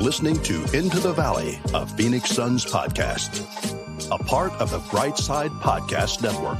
[0.00, 3.42] listening to Into the Valley, a Phoenix Suns podcast,
[4.12, 6.58] a part of the Brightside Podcast Network.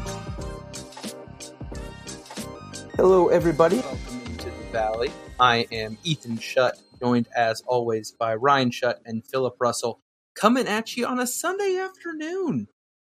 [2.97, 3.77] Hello, everybody.
[3.77, 5.11] Welcome into the Valley.
[5.39, 10.01] I am Ethan Shutt, joined as always by Ryan Shutt and Philip Russell,
[10.35, 12.67] coming at you on a Sunday afternoon.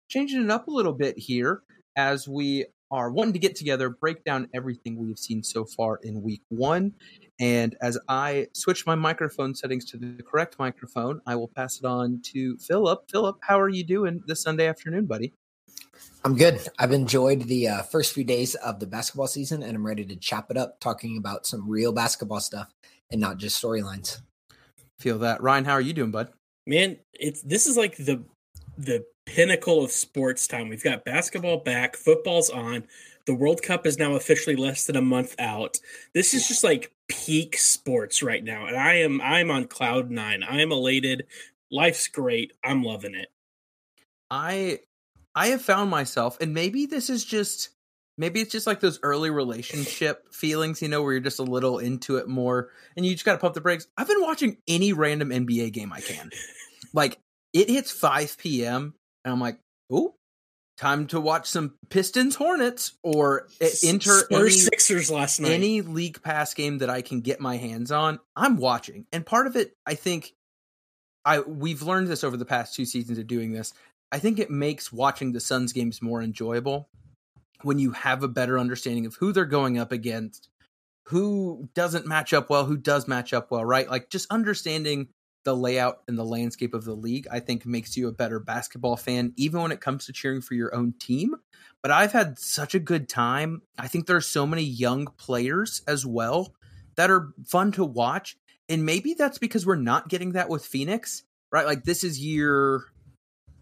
[0.08, 1.62] Changing it up a little bit here
[1.96, 6.22] as we are wanting to get together, break down everything we've seen so far in
[6.22, 6.92] week one.
[7.42, 11.84] And as I switch my microphone settings to the correct microphone, I will pass it
[11.84, 13.10] on to Philip.
[13.10, 15.32] Philip, how are you doing this Sunday afternoon, buddy?
[16.24, 16.60] I'm good.
[16.78, 20.14] I've enjoyed the uh, first few days of the basketball season, and I'm ready to
[20.14, 22.68] chop it up, talking about some real basketball stuff
[23.10, 24.20] and not just storylines.
[25.00, 25.64] Feel that, Ryan?
[25.64, 26.28] How are you doing, bud?
[26.68, 28.22] Man, it's this is like the
[28.78, 30.68] the pinnacle of sports time.
[30.68, 32.84] We've got basketball back, football's on.
[33.26, 35.78] The World Cup is now officially less than a month out.
[36.14, 40.42] This is just like peak sports right now, and I am I'm on cloud nine.
[40.42, 41.26] I am elated.
[41.70, 42.52] Life's great.
[42.64, 43.28] I'm loving it.
[44.30, 44.80] I
[45.34, 47.70] I have found myself, and maybe this is just
[48.18, 51.78] maybe it's just like those early relationship feelings, you know, where you're just a little
[51.78, 53.86] into it more and you just got to pump the brakes.
[53.96, 56.30] I've been watching any random NBA game I can.
[56.92, 57.18] like
[57.52, 58.94] it hits 5 p.m.
[59.24, 59.58] and I'm like,
[59.90, 60.14] oh,
[60.82, 63.46] time to watch some Pistons Hornets or
[63.84, 65.52] enter Spurs any, Sixers last night.
[65.52, 69.06] Any league pass game that I can get my hands on, I'm watching.
[69.12, 70.34] And part of it, I think,
[71.24, 73.72] I we've learned this over the past two seasons of doing this.
[74.10, 76.88] I think it makes watching the Suns games more enjoyable
[77.62, 80.48] when you have a better understanding of who they're going up against,
[81.06, 83.88] who doesn't match up well, who does match up well, right?
[83.88, 85.08] Like just understanding
[85.44, 88.96] the layout and the landscape of the league, I think makes you a better basketball
[88.96, 91.34] fan, even when it comes to cheering for your own team.
[91.82, 93.62] But I've had such a good time.
[93.78, 96.54] I think there are so many young players as well
[96.96, 98.36] that are fun to watch.
[98.68, 101.66] And maybe that's because we're not getting that with Phoenix, right?
[101.66, 102.84] Like this is year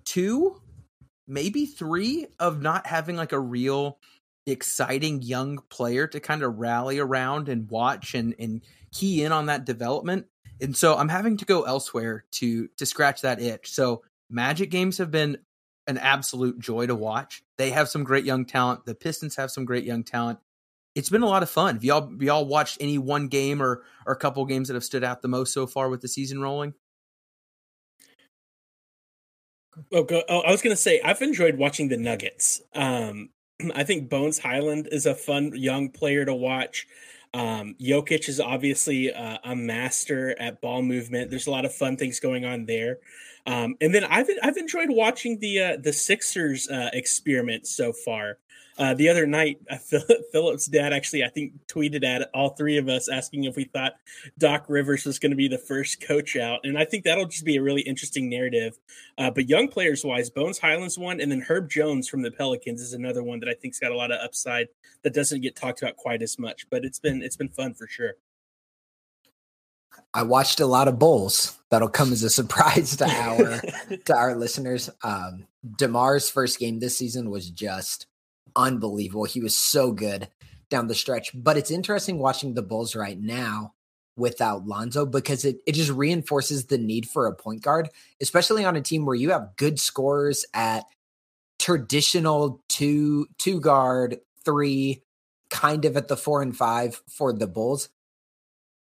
[0.05, 0.61] two,
[1.27, 3.99] maybe three of not having like a real
[4.47, 9.47] exciting young player to kind of rally around and watch and, and key in on
[9.47, 10.27] that development.
[10.61, 13.71] And so I'm having to go elsewhere to to scratch that itch.
[13.73, 15.39] So Magic games have been
[15.87, 17.43] an absolute joy to watch.
[17.59, 18.87] They have some great young talent.
[18.87, 20.39] The Pistons have some great young talent.
[20.95, 21.75] It's been a lot of fun.
[21.75, 24.85] Have y'all have y'all watched any one game or or a couple games that have
[24.85, 26.75] stood out the most so far with the season rolling?
[29.93, 32.61] Oh, go, oh, I was going to say I've enjoyed watching the Nuggets.
[32.75, 33.31] Um,
[33.75, 36.87] I think Bones Hyland is a fun young player to watch.
[37.33, 41.31] Um, Jokic is obviously uh, a master at ball movement.
[41.31, 42.99] There's a lot of fun things going on there.
[43.47, 48.39] Um, and then I've I've enjoyed watching the uh, the Sixers uh, experiment so far.
[48.79, 49.77] Uh, the other night, uh,
[50.33, 53.93] Philip's dad actually, I think, tweeted at all three of us asking if we thought
[54.39, 57.45] Doc Rivers was going to be the first coach out, and I think that'll just
[57.45, 58.79] be a really interesting narrative.
[59.19, 62.81] Uh, but young players wise, Bones Hyland's one, and then Herb Jones from the Pelicans
[62.81, 64.69] is another one that I think's got a lot of upside
[65.03, 66.67] that doesn't get talked about quite as much.
[66.71, 68.15] But it's been it's been fun for sure.
[70.13, 71.59] I watched a lot of Bulls.
[71.71, 73.61] That'll come as a surprise to our
[74.07, 74.91] to our listeners.
[75.03, 78.07] Um, DeMar's first game this season was just
[78.57, 79.25] unbelievable.
[79.25, 80.29] He was so good
[80.69, 81.31] down the stretch.
[81.35, 83.75] But it's interesting watching the Bulls right now
[84.17, 87.91] without Lonzo because it, it just reinforces the need for a point guard,
[88.21, 90.85] especially on a team where you have good scorers at
[91.59, 95.03] traditional two two guard, three,
[95.51, 97.89] kind of at the four and five for the Bulls.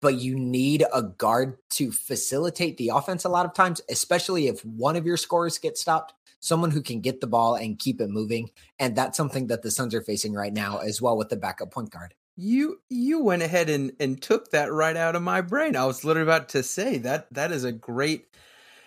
[0.02, 4.62] But you need a guard to facilitate the offense a lot of times, especially if
[4.62, 8.10] one of your scorers gets stopped someone who can get the ball and keep it
[8.10, 8.50] moving.
[8.78, 11.70] And that's something that the Suns are facing right now as well with the backup
[11.70, 12.14] point guard.
[12.36, 15.76] You you went ahead and, and took that right out of my brain.
[15.76, 18.26] I was literally about to say that that is a great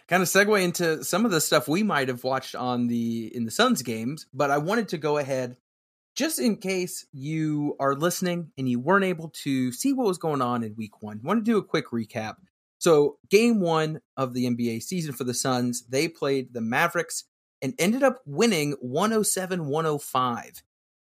[0.08, 3.46] kind of segue into some of the stuff we might have watched on the in
[3.46, 5.58] the Suns games, but I wanted to go ahead
[6.16, 10.42] just in case you are listening and you weren't able to see what was going
[10.42, 11.20] on in week one.
[11.24, 12.36] I want to do a quick recap.
[12.78, 17.26] So, game one of the NBA season for the Suns, they played the Mavericks
[17.62, 20.64] and ended up winning 107 105.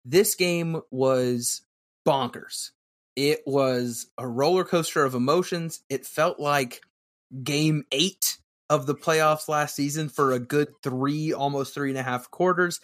[0.06, 1.62] This game was
[2.06, 2.72] bonkers.
[3.16, 5.82] It was a roller coaster of emotions.
[5.90, 6.82] It felt like
[7.44, 8.38] game eight
[8.70, 12.80] of the playoffs last season for a good three, almost three and a half quarters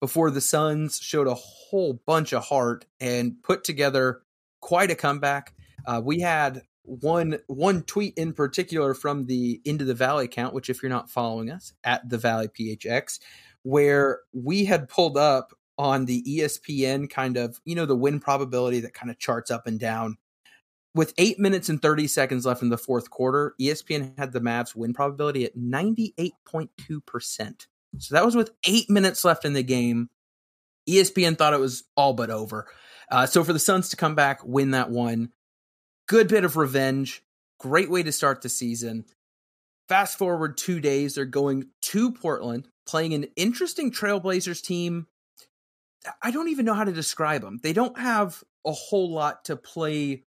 [0.00, 4.22] before the Suns showed a whole bunch of heart and put together
[4.60, 5.54] quite a comeback.
[5.86, 10.70] Uh, we had one one tweet in particular from the Into the Valley account, which
[10.70, 13.18] if you're not following us at the Valley PHX,
[13.62, 18.80] where we had pulled up on the ESPN kind of you know the win probability
[18.80, 20.16] that kind of charts up and down.
[20.94, 24.74] with eight minutes and 30 seconds left in the fourth quarter, ESPN had the Mavs
[24.74, 27.66] win probability at 98.2%.
[27.98, 30.08] So that was with eight minutes left in the game.
[30.88, 32.66] ESPN thought it was all but over.
[33.10, 35.30] Uh, so for the Suns to come back, win that one,
[36.08, 37.22] good bit of revenge.
[37.58, 39.04] Great way to start the season.
[39.88, 45.06] Fast forward two days, they're going to Portland, playing an interesting Trailblazers team.
[46.22, 47.60] I don't even know how to describe them.
[47.62, 50.24] They don't have a whole lot to play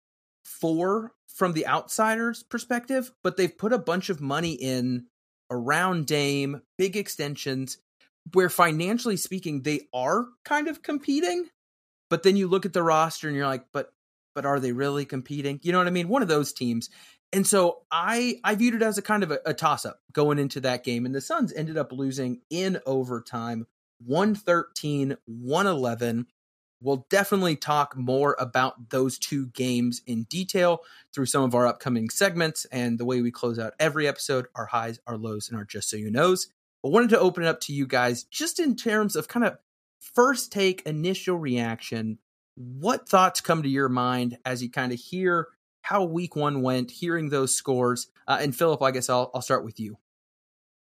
[0.43, 5.05] for from the outsider's perspective, but they've put a bunch of money in
[5.49, 7.77] around Dame, big extensions,
[8.33, 11.47] where financially speaking, they are kind of competing.
[12.09, 13.91] But then you look at the roster and you're like, but
[14.35, 15.59] but are they really competing?
[15.61, 16.07] You know what I mean?
[16.07, 16.89] One of those teams.
[17.31, 20.39] And so I I viewed it as a kind of a, a toss up going
[20.39, 21.05] into that game.
[21.05, 23.65] And the Suns ended up losing in overtime
[24.05, 26.27] 113, 111.
[26.83, 30.81] We'll definitely talk more about those two games in detail
[31.15, 34.65] through some of our upcoming segments and the way we close out every episode, our
[34.65, 36.49] highs, our lows, and our just so you knows.
[36.81, 39.57] But wanted to open it up to you guys just in terms of kind of
[40.01, 42.19] first take, initial reaction.
[42.55, 45.47] What thoughts come to your mind as you kind of hear
[45.83, 48.07] how week one went, hearing those scores?
[48.27, 49.97] Uh, and Philip, I guess I'll, I'll start with you.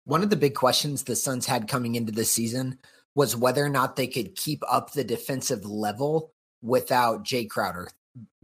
[0.04, 2.78] One of the big questions the Suns had coming into this season
[3.18, 6.30] was whether or not they could keep up the defensive level
[6.62, 7.88] without Jae Crowder.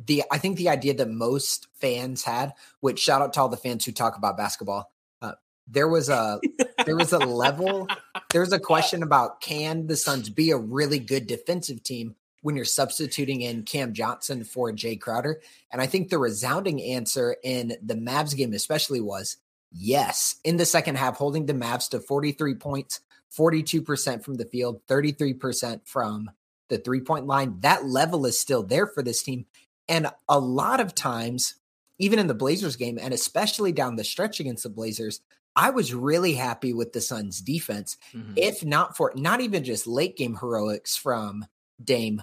[0.04, 3.56] The I think the idea that most fans had, which shout out to all the
[3.56, 4.90] fans who talk about basketball,
[5.22, 5.34] uh,
[5.68, 6.40] there was a
[6.86, 7.86] there was a level
[8.32, 12.56] there was a question about can the Suns be a really good defensive team when
[12.56, 15.40] you're substituting in Cam Johnson for Jae Crowder?
[15.70, 19.36] And I think the resounding answer in the Mavs game especially was
[19.70, 20.34] yes.
[20.42, 22.98] In the second half, holding the Mavs to 43 points,
[23.38, 26.30] 42% from the field, 33% from
[26.68, 27.56] the three point line.
[27.60, 29.46] That level is still there for this team.
[29.88, 31.54] And a lot of times,
[31.98, 35.20] even in the Blazers game, and especially down the stretch against the Blazers,
[35.56, 37.96] I was really happy with the Suns defense.
[38.12, 38.32] Mm-hmm.
[38.36, 41.44] If not for not even just late game heroics from
[41.82, 42.22] Dame,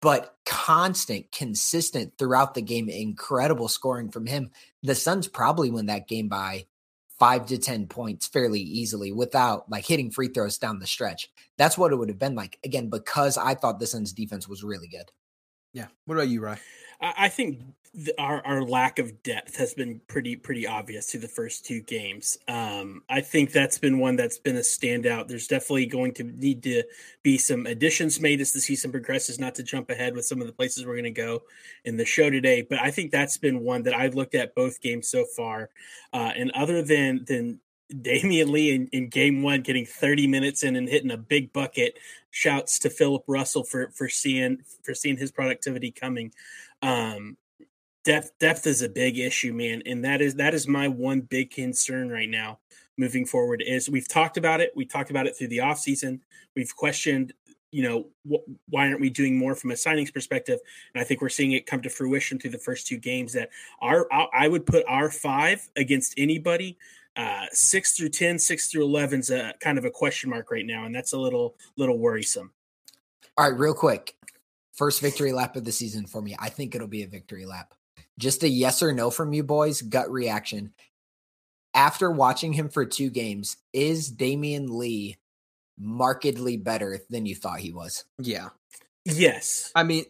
[0.00, 4.50] but constant, consistent throughout the game, incredible scoring from him.
[4.82, 6.66] The Suns probably win that game by
[7.18, 11.30] five to 10 points fairly easily without like hitting free throws down the stretch.
[11.56, 12.58] That's what it would have been like.
[12.64, 15.10] Again, because I thought the Suns defense was really good.
[15.72, 15.86] Yeah.
[16.04, 16.60] What about you, Rye?
[17.00, 17.60] I think
[18.18, 22.36] our our lack of depth has been pretty pretty obvious through the first two games.
[22.46, 25.28] Um, I think that's been one that's been a standout.
[25.28, 26.82] There's definitely going to need to
[27.22, 29.38] be some additions made as the season progresses.
[29.38, 31.42] Not to jump ahead with some of the places we're going to go
[31.84, 34.82] in the show today, but I think that's been one that I've looked at both
[34.82, 35.70] games so far.
[36.12, 37.60] Uh, and other than than
[37.92, 41.98] Damion Lee in, in, game one getting 30 minutes in and hitting a big bucket.
[42.30, 46.32] Shouts to Philip Russell for for seeing for seeing his productivity coming.
[46.82, 47.36] Um,
[48.06, 51.50] depth depth is a big issue, man, and that is that is my one big
[51.50, 52.60] concern right now
[52.96, 53.62] moving forward.
[53.66, 56.22] Is we've talked about it, we talked about it through the off season.
[56.54, 57.34] We've questioned,
[57.72, 60.60] you know, wh- why aren't we doing more from a signings perspective?
[60.94, 63.32] And I think we're seeing it come to fruition through the first two games.
[63.32, 63.50] That
[63.82, 66.78] our I would put our five against anybody.
[67.16, 70.66] Uh, six through 10, six through 11 is a kind of a question mark right
[70.66, 72.52] now, and that's a little little worrisome.
[73.36, 74.16] All right, real quick.
[74.74, 76.36] First victory lap of the season for me.
[76.38, 77.72] I think it'll be a victory lap.
[78.18, 80.72] Just a yes or no from you boys, gut reaction.
[81.74, 85.18] After watching him for two games, is Damion Lee
[85.78, 88.04] markedly better than you thought he was?
[88.18, 88.48] Yeah.
[89.04, 89.70] Yes.
[89.74, 90.06] I mean,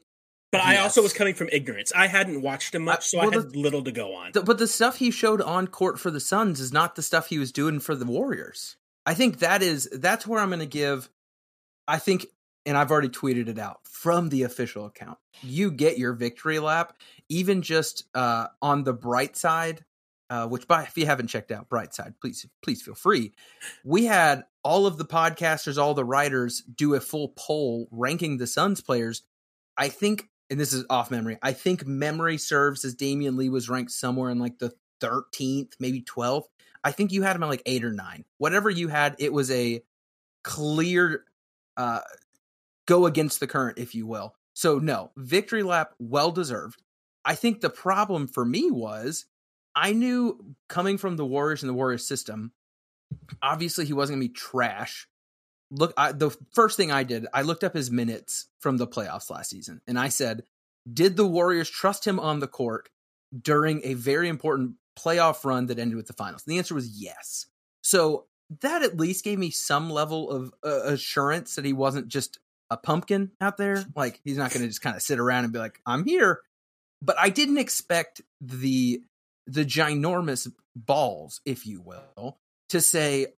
[0.52, 0.66] but yes.
[0.66, 1.92] I also was coming from ignorance.
[1.94, 4.30] I hadn't watched him much, so well, I had the, little to go on.
[4.32, 7.26] The, but the stuff he showed on court for the Suns is not the stuff
[7.26, 8.76] he was doing for the Warriors.
[9.04, 11.10] I think that is that's where I'm going to give.
[11.88, 12.26] I think,
[12.66, 15.18] and I've already tweeted it out from the official account.
[15.42, 16.96] You get your victory lap,
[17.28, 19.84] even just uh, on the bright side.
[20.28, 23.32] Uh, which, by if you haven't checked out Brightside, please please feel free.
[23.84, 28.48] We had all of the podcasters, all the writers do a full poll ranking the
[28.48, 29.22] Suns players.
[29.76, 31.38] I think, and this is off memory.
[31.42, 36.02] I think memory serves as Damion Lee was ranked somewhere in like the 13th, maybe
[36.02, 36.46] 12th.
[36.82, 38.24] I think you had him at like eight or nine.
[38.38, 39.82] Whatever you had, it was a
[40.42, 41.24] clear
[41.76, 42.00] uh,
[42.86, 44.34] go against the current, if you will.
[44.54, 46.82] So, no, victory lap, well deserved.
[47.24, 49.26] I think the problem for me was
[49.74, 52.52] I knew coming from the Warriors and the Warriors system,
[53.42, 55.08] obviously he wasn't going to be trash.
[55.70, 59.30] Look, I, the first thing I did, I looked up his minutes from the playoffs
[59.30, 60.44] last season, and I said,
[60.90, 62.88] did the Warriors trust him on the court
[63.42, 66.44] during a very important playoff run that ended with the finals?
[66.46, 67.46] And the answer was yes.
[67.82, 68.26] So
[68.60, 72.38] that at least gave me some level of uh, assurance that he wasn't just
[72.70, 73.84] a pumpkin out there.
[73.94, 76.40] Like he's not going to just kind of sit around and be like, "I'm here."
[77.02, 79.02] but I didn't expect the
[79.46, 82.38] the ginormous balls, if you will,
[82.70, 83.28] to say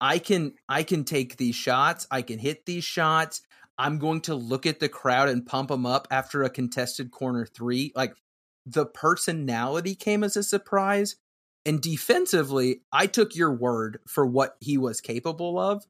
[0.00, 3.42] I can I can take these shots, I can hit these shots.
[3.80, 7.46] I'm going to look at the crowd and pump them up after a contested corner
[7.46, 7.92] 3.
[7.94, 8.14] Like
[8.66, 11.16] the personality came as a surprise
[11.64, 15.84] and defensively, I took your word for what he was capable of.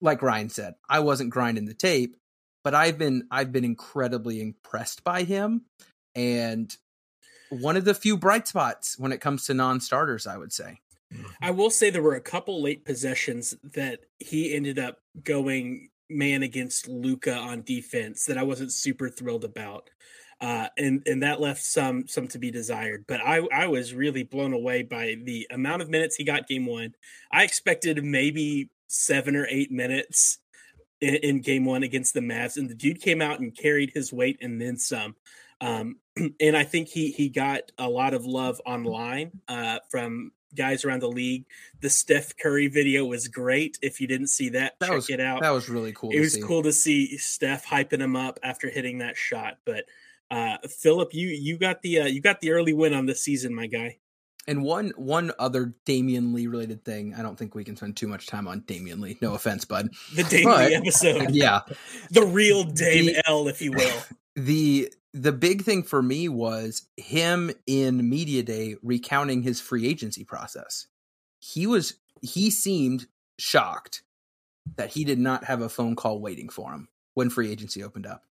[0.00, 2.16] Like Ryan said, I wasn't grinding the tape,
[2.66, 5.66] but I've been I've been incredibly impressed by him
[6.16, 6.76] and
[7.48, 10.80] one of the few bright spots when it comes to non-starters, I would say.
[11.40, 16.42] I will say there were a couple late possessions that he ended up going man
[16.42, 19.88] against Luka on defense that I wasn't super thrilled about.
[20.40, 23.04] Uh, and and that left some some to be desired.
[23.06, 26.66] But I I was really blown away by the amount of minutes he got game
[26.66, 26.96] one.
[27.30, 30.40] I expected maybe seven or eight minutes
[31.00, 34.12] in, in game one against the Mavs, and the dude came out and carried his
[34.12, 35.16] weight and then some.
[35.60, 35.96] Um,
[36.40, 41.02] and I think he he got a lot of love online uh, from guys around
[41.02, 41.44] the league.
[41.80, 43.78] The Steph Curry video was great.
[43.82, 45.42] If you didn't see that, that check was, it out.
[45.42, 46.10] That was really cool.
[46.10, 46.42] It was see.
[46.42, 49.58] cool to see Steph hyping him up after hitting that shot.
[49.64, 49.84] But
[50.30, 53.54] uh, Philip, you you got the uh, you got the early win on this season,
[53.54, 53.98] my guy.
[54.46, 57.14] And one one other Damion Lee related thing.
[57.14, 59.18] I don't think we can spend too much time on Damion Lee.
[59.20, 59.90] No offense, bud.
[60.14, 61.30] The Damion Lee episode.
[61.34, 61.60] Yeah.
[62.10, 63.96] the real Dame the, L, if you will.
[64.38, 70.24] The the big thing for me was him in media day recounting his free agency
[70.24, 70.88] process.
[71.38, 73.06] He was he seemed
[73.38, 74.02] shocked
[74.76, 78.06] that he did not have a phone call waiting for him when free agency opened
[78.06, 78.24] up.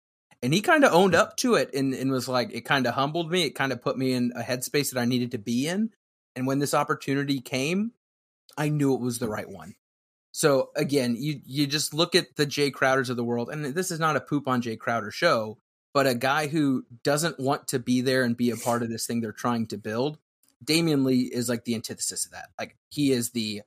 [0.43, 2.95] And he kind of owned up to it and, and was like, it kind of
[2.95, 3.45] humbled me.
[3.45, 5.91] It kind of put me in a headspace that I needed to be in.
[6.37, 7.93] And when this opportunity came,
[8.57, 9.75] I knew it was the right one.
[10.33, 13.91] So again, you you just look at the Jae Crowders of the world, and this
[13.91, 15.59] is not a poop on Jay Crowder show
[15.95, 19.07] but a guy who doesn't want to be there and be a part of this
[19.07, 20.19] thing they're trying to build.
[20.63, 22.51] Damion Lee is like the antithesis of that.
[22.59, 23.63] Like he is the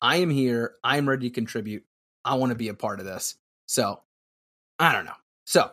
[0.00, 1.84] I am here, I'm ready to contribute.
[2.24, 3.36] I want to be a part of this.
[3.66, 4.02] So,
[4.78, 5.12] I don't know.
[5.44, 5.70] So,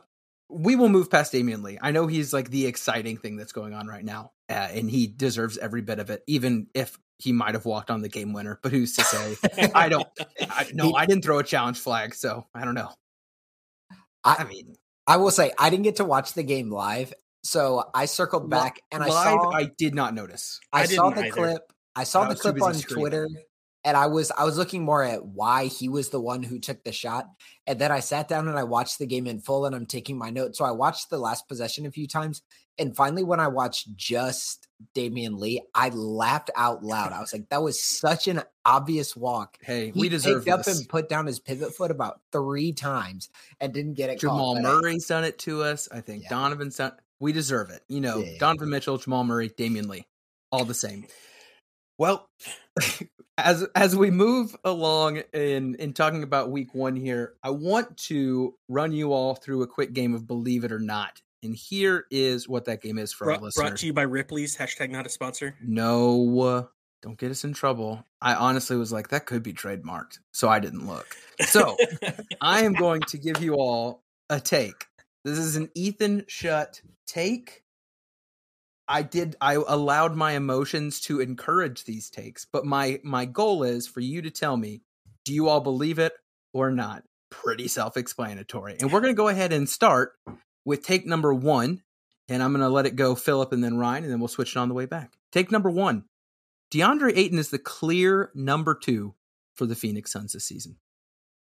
[0.52, 1.78] we will move past Damion Lee.
[1.82, 5.08] I know he's like the exciting thing that's going on right now, uh, and he
[5.08, 8.60] deserves every bit of it, even if he might have walked on the game winner.
[8.62, 9.72] But who's to say?
[9.76, 10.08] I don't.
[10.42, 12.90] I, no, I didn't throw a challenge flag, so I don't know.
[14.24, 14.76] I, I mean,
[15.08, 18.82] I will say I didn't get to watch the game live, so I circled back
[18.92, 19.52] and live, I saw.
[19.52, 20.60] I did not notice.
[20.74, 21.32] I, I saw the either.
[21.32, 21.74] clip.
[21.96, 23.36] I saw I the clip on screaming.
[23.84, 26.84] And I was I was looking more at why he was the one who took
[26.84, 27.28] the shot,
[27.66, 30.18] and then I sat down and I watched the game in full, and I'm taking
[30.20, 30.60] my notes.
[30.60, 32.44] So I watched the last possession a few times,
[32.78, 37.12] and finally when I watched just Damion Lee, I laughed out loud.
[37.12, 40.68] I was like, "That was such an obvious walk." Hey, He we deserve picked up
[40.68, 44.20] and put down his pivot foot about three times and didn't get it.
[44.20, 45.90] Jamal I- Murray's done it to us.
[45.92, 46.30] I think Yeah.
[46.30, 46.94] Donovan's done.
[47.20, 47.82] We deserve it.
[47.88, 48.38] You know, Yeah, yeah.
[48.40, 50.06] Donovan Mitchell, Jamal Murray, Damion Lee,
[50.52, 51.06] all the same.
[52.02, 52.28] Well,
[53.38, 58.56] as as we move along in in talking about week one here, I want to
[58.68, 62.50] run you all through a quick game of Believe It or Not, and here is
[62.50, 63.54] what that game is for our listeners.
[63.54, 65.56] brought to you by Ripley's hashtag not a sponsor.
[65.62, 66.72] No,
[67.04, 68.04] don't get us in trouble.
[68.20, 71.06] I honestly was like, that could be trademarked, so I didn't look.
[71.42, 71.78] So
[72.42, 74.88] I am going to give you all a take.
[75.24, 77.62] This is an Ethan Shutt take.
[78.92, 83.88] I did I allowed my emotions to encourage these takes, but my my goal is
[83.88, 84.82] for you to tell me,
[85.24, 86.12] do you all believe it
[86.54, 87.04] or not?
[87.30, 88.76] Pretty self-explanatory.
[88.82, 90.12] And we're going to go ahead and start
[90.66, 91.82] with take number 1,
[92.28, 94.58] and I'm going to let it go Philip and then Ryan and then we'll switch
[94.58, 95.14] it on the way back.
[95.32, 96.04] Take number 1.
[96.74, 99.16] DeAndre Ayton is the clear number 2
[99.56, 100.76] for the Phoenix Suns this season.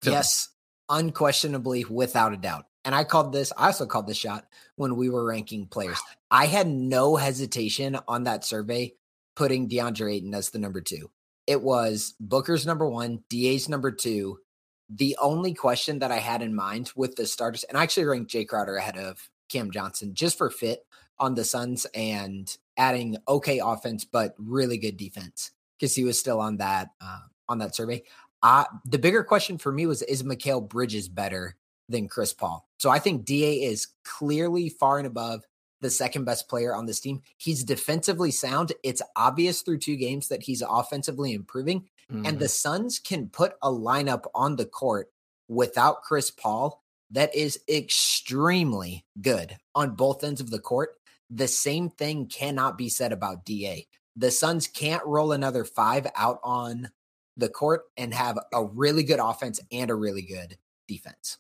[0.04, 0.50] Yes,
[0.90, 2.66] unquestionably, without a doubt.
[2.86, 6.00] And I called this, I also called this shot when we were ranking players.
[6.30, 8.94] I had no hesitation on that survey
[9.36, 11.10] putting DeAndre Ayton as the number two.
[11.48, 14.40] It was Booker's number one, DA's number two.
[14.88, 18.32] The only question that I had in mind with the starters, and I actually ranked
[18.32, 20.86] Jae Crowder ahead of Cam Johnson just for fit
[21.18, 26.40] on the Suns and adding okay offense, but really good defense because he was still
[26.40, 28.04] on that uh, on that survey.
[28.44, 31.56] Uh, the bigger question for me was is Mikal Bridges better
[31.90, 32.68] than Chris Paul?
[32.78, 35.44] So I think DA is clearly far and above
[35.82, 37.22] the second best player on this team.
[37.38, 38.74] He's defensively sound.
[38.84, 41.82] It's obvious through two games that he's offensively improving.
[42.12, 42.26] Mm-hmm.
[42.26, 45.12] And the Suns can put a lineup on the court
[45.48, 50.96] without Chris Paul that is extremely good on both ends of the court.
[51.30, 53.88] The same thing cannot be said about DA.
[54.16, 56.90] The Suns can't roll another five out on
[57.38, 61.38] the court and have a really good offense and a really good defense.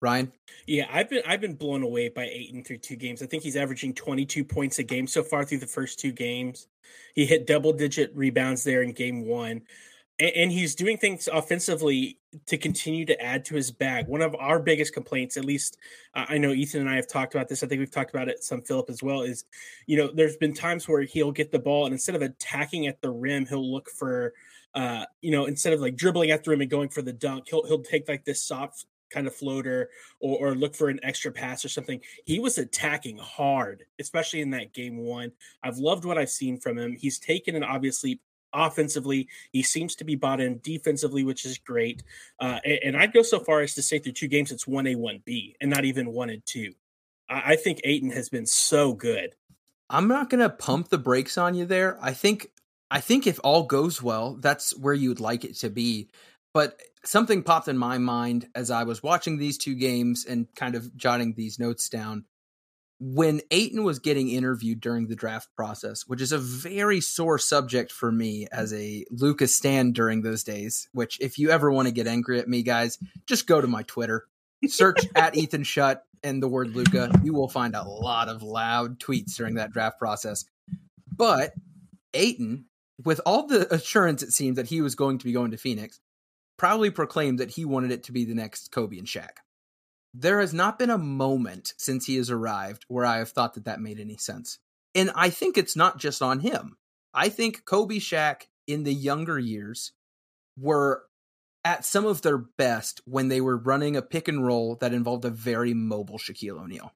[0.00, 0.32] Ryan?
[0.66, 3.22] Yeah, I've been I've been blown away by Ayton through two games.
[3.22, 6.68] I think he's averaging 22 points a game so far through the first two games.
[7.14, 9.62] He hit double digit rebounds there in game one.
[10.20, 14.06] And, and he's doing things offensively to continue to add to his bag.
[14.06, 15.78] One of our biggest complaints, at least
[16.14, 17.62] uh, I know Ethan and I have talked about this.
[17.62, 19.22] I think we've talked about it some Philip as well.
[19.22, 19.44] Is
[19.86, 23.00] you know there's been times where he'll get the ball and instead of attacking at
[23.00, 24.32] the rim, he'll look for
[24.74, 27.46] uh, you know, instead of like dribbling at the rim and going for the dunk,
[27.48, 31.32] he'll he'll take like this soft kind of floater or, or look for an extra
[31.32, 32.00] pass or something.
[32.24, 35.32] He was attacking hard, especially in that game one.
[35.62, 36.96] I've loved what I've seen from him.
[36.96, 38.20] He's taken an obviously
[38.52, 39.28] offensively.
[39.52, 42.02] He seems to be bought in defensively, which is great.
[42.40, 44.96] Uh, and, and, I'd go so far as to say through two games, it's 1A,
[44.96, 46.72] 1B, and not even 1 and 2.
[47.28, 49.34] I, I think Ayton has been so good.
[49.90, 51.98] I'm not going to pump the brakes on you there.
[52.00, 52.48] I think.
[52.90, 56.08] I think if all goes well, that's where you'd like it to be.
[56.58, 60.74] But something popped in my mind as I was watching these two games and kind
[60.74, 62.24] of jotting these notes down.
[62.98, 67.92] When Ayton was getting interviewed during the draft process, which is a very sore subject
[67.92, 71.94] for me as a Lucas Stan during those days, which if you ever want to
[71.94, 72.98] get angry at me, guys,
[73.28, 74.26] just go to my Twitter,
[74.66, 77.12] search at Ethan Shutt and the word Luka.
[77.22, 80.44] You will find a lot of loud tweets during that draft process.
[81.16, 81.52] But
[82.14, 82.64] Ayton,
[83.04, 86.00] with all the assurance it seemed that he was going to be going to Phoenix,
[86.58, 89.38] proudly proclaimed that he wanted it to be the next Kobe and Shaq.
[90.12, 93.64] There has not been a moment since he has arrived where I have thought that
[93.64, 94.58] that made any sense.
[94.94, 96.76] And I think it's not just on him.
[97.14, 99.92] I think Kobe Shaq in the younger years
[100.58, 101.04] were
[101.64, 105.24] at some of their best when they were running a pick and roll that involved
[105.24, 106.92] a very mobile Shaquille O'Neal.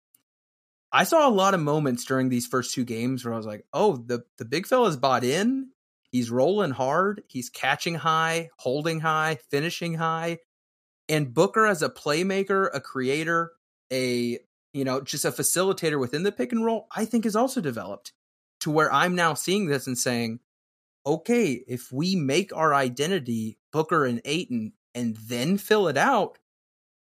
[0.90, 3.66] I saw a lot of moments during these first two games where I was like,
[3.73, 5.71] "Oh, the the big fella's bought in
[6.12, 7.23] He's rolling hard.
[7.26, 10.38] He's catching high, holding high, finishing high.
[11.09, 13.52] And Booker as a playmaker, a creator,
[13.92, 14.38] a
[14.73, 18.12] you know, just a facilitator within the pick and roll, I think is also developed
[18.61, 20.40] to where I'm now seeing this and saying,
[21.05, 26.38] okay, if we make our identity Booker and Ayton and then fill it out,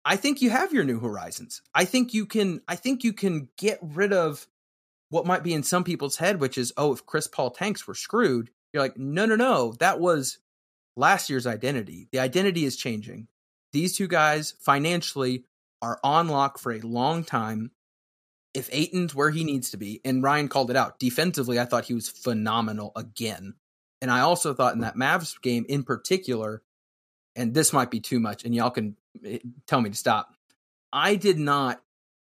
[0.04, 1.62] I think you have your new horizons.
[1.74, 4.46] I think you can I think you can get rid of
[5.08, 7.94] what might be in some people's head, which is, oh, if Chris Paul tanks, we're
[7.94, 8.50] screwed.
[8.76, 9.72] You're like, no, no, no.
[9.80, 10.36] That was
[10.98, 12.08] last year's identity.
[12.12, 13.26] The identity is changing.
[13.72, 15.44] These two guys financially
[15.80, 17.70] are on lock for a long time.
[18.52, 21.86] If Ayton's where he needs to be, and Ryan called it out defensively, I thought
[21.86, 23.54] he was phenomenal again.
[24.02, 26.62] And I also thought in that Mavs game in particular,
[27.34, 30.34] and this might be too much, and y'all can eh, tell me to stop.
[30.92, 31.80] I did not,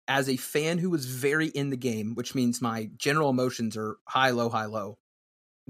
[0.08, 3.98] as a fan who was very in the game, which means my general emotions are
[4.08, 4.98] high, low, high, low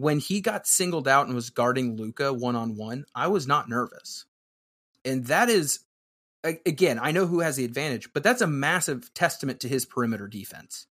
[0.02, 3.68] when he got singled out and was guarding Luka one on one, I was not
[3.68, 4.24] nervous.
[5.04, 5.78] And that is
[6.42, 10.26] again, I know who has the advantage, but that's a massive testament to his perimeter
[10.26, 10.88] defense.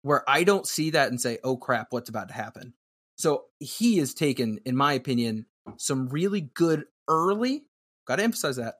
[0.00, 2.72] Where I don't see that and say, "Oh crap, what's about to happen?"
[3.16, 5.44] So he has taken, in my opinion,
[5.76, 7.66] some really good early,
[8.06, 8.76] got to emphasize that,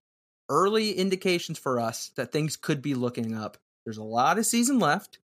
[0.48, 3.58] early indications for us that things could be looking up.
[3.84, 5.18] There's a lot of season left,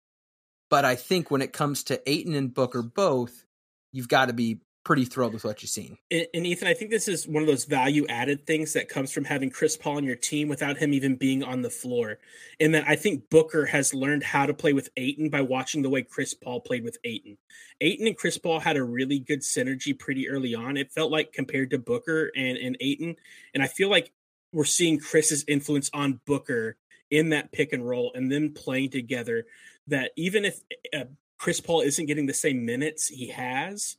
[0.70, 3.44] but I think when it comes to Ayton and Booker both,
[3.92, 5.98] you've got to be pretty thrilled with what you've seen.
[6.11, 9.12] And, and, Ethan, I think this is one of those value added things that comes
[9.12, 12.18] from having Chris Paul on your team without him even being on the floor.
[12.59, 15.90] And that I think Booker has learned how to play with Ayton by watching the
[15.90, 17.37] way Chris Paul played with Ayton.
[17.81, 20.76] Ayton and Chris Paul had a really good synergy pretty early on.
[20.76, 23.16] It felt like compared to Booker and, and Ayton.
[23.55, 24.12] And I feel like
[24.53, 26.76] we're seeing Chris's influence on Booker
[27.11, 29.46] in that pick and roll and then playing together
[29.88, 30.61] that even if
[30.94, 31.05] uh,
[31.40, 33.96] Chris Paul isn't getting the same minutes he has,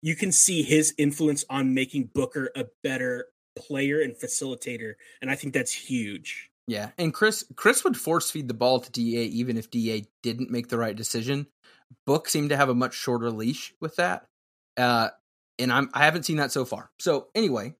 [0.00, 3.26] you can see his influence on making Booker a better
[3.56, 4.94] player and facilitator.
[5.20, 6.50] And I think that's huge.
[6.66, 6.90] Yeah.
[6.96, 10.68] And Chris Chris would force feed the ball to DA even if DA didn't make
[10.68, 11.48] the right decision.
[12.06, 14.26] Book seemed to have a much shorter leash with that.
[14.76, 15.08] Uh
[15.58, 16.90] and I'm I haven't seen that so far.
[16.98, 17.74] So anyway,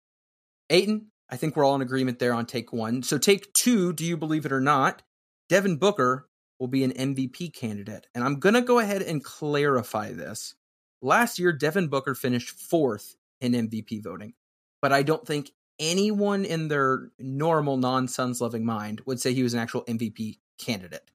[0.70, 3.02] Ayton, I think we're all in agreement there on take one.
[3.02, 5.02] So take two, do you believe it or not?
[5.48, 8.06] Devin Booker will be an MVP candidate.
[8.14, 10.54] And I'm going to go ahead and clarify this.
[11.02, 14.34] Last year, Devin Booker finished fourth in MVP voting,
[14.80, 19.42] but I don't think anyone in their normal non Suns loving mind would say he
[19.42, 21.10] was an actual MVP candidate.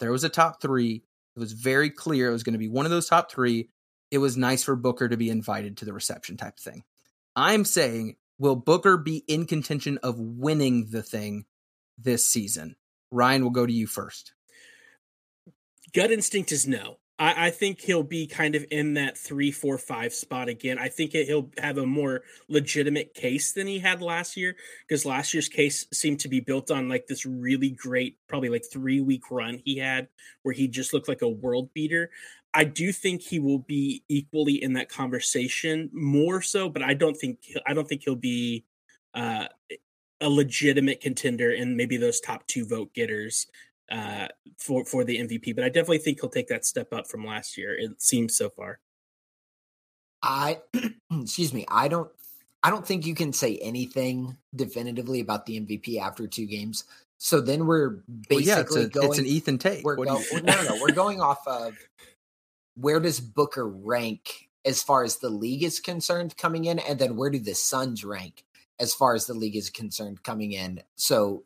[0.00, 1.04] There was a top three.
[1.36, 3.68] It was very clear it was going to be one of those top three.
[4.10, 6.84] It was nice for Booker to be invited to the reception type thing.
[7.34, 11.46] I'm saying, will Booker be in contention of winning the thing
[11.98, 12.76] this season?
[13.10, 14.33] Ryan will go to you first
[15.94, 16.98] gut instinct is no.
[17.18, 20.78] I, I, think he'll be kind of in that three, four, five spot again.
[20.80, 25.06] I think it, he'll have a more legitimate case than he had last year because
[25.06, 29.00] last year's case seemed to be built on like this really great, probably like three
[29.00, 30.08] week run he had
[30.42, 32.10] where he just looked like a world beater.
[32.52, 37.16] I do think he will be equally in that conversation more so, but I don't
[37.16, 38.64] think I don't think he'll be
[39.14, 39.46] uh,
[40.20, 43.46] a legitimate contender in maybe those top two vote getters
[43.90, 45.54] uh, for for the MVP.
[45.54, 47.74] But I definitely think he'll take that step up from last year.
[47.78, 48.80] It seems so far.
[50.22, 50.60] I
[51.12, 51.64] excuse me.
[51.68, 52.10] I don't.
[52.62, 56.84] I don't think you can say anything definitively about the MVP after two games.
[57.18, 59.08] So then we're basically well, yeah, it's a, going.
[59.10, 59.84] It's an Ethan take.
[59.84, 60.78] We're go, no, no, no.
[60.80, 61.74] We're going off of
[62.74, 67.16] where does Booker rank as far as the league is concerned coming in, and then
[67.16, 68.44] where do the Suns rank
[68.80, 70.82] as far as the league is concerned coming in?
[70.96, 71.44] So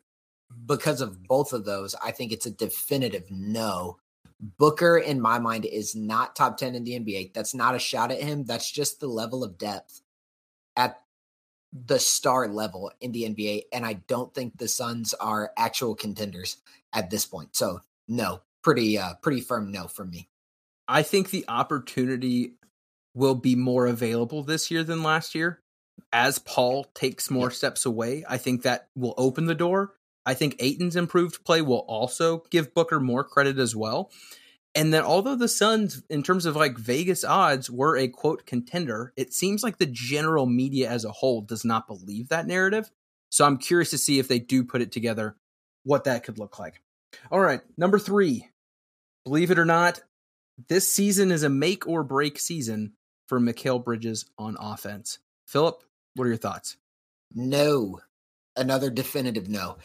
[0.65, 3.97] because of both of those, I think it's a definitive no.
[4.39, 7.33] Booker, in my mind, is not top 10 in the NBA.
[7.33, 8.45] That's not a shot at him.
[8.45, 10.01] That's just the level of depth
[10.77, 11.01] at
[11.73, 13.63] the star level in the NBA.
[13.73, 16.57] And I don't think the Suns are actual contenders
[16.93, 17.55] at this point.
[17.55, 20.29] So no, pretty uh pretty firm no from me.
[20.87, 22.53] I think the opportunity
[23.13, 25.61] will be more available this year than last year.
[26.11, 27.53] As Paul takes more yep.
[27.53, 29.93] steps away, I think that will open the door.
[30.25, 34.11] I think Ayton's improved play will also give Booker more credit as well.
[34.75, 39.13] And then, although the Suns, in terms of like Vegas odds, were a quote contender,
[39.17, 42.91] it seems like the general media as a whole does not believe that narrative.
[43.31, 45.35] So I'm curious to see if they do put it together,
[45.83, 46.81] what that could look like.
[47.31, 48.47] All right, number three.
[49.25, 50.01] Believe it or not,
[50.67, 52.93] this season is a make or break season
[53.27, 55.19] for Mikal Bridges on offense.
[55.47, 55.83] Philip,
[56.15, 56.77] what are your thoughts?
[57.33, 58.01] No.
[58.55, 59.77] Another definitive no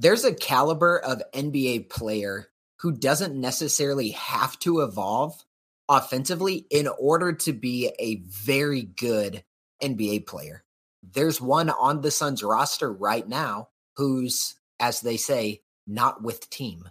[0.00, 2.48] there's a caliber of NBA player
[2.80, 5.44] who doesn't necessarily have to evolve
[5.88, 9.42] offensively in order to be a very good
[9.82, 10.62] NBA player.
[11.02, 16.88] There's one on the Suns roster right now who's, as they say, not with team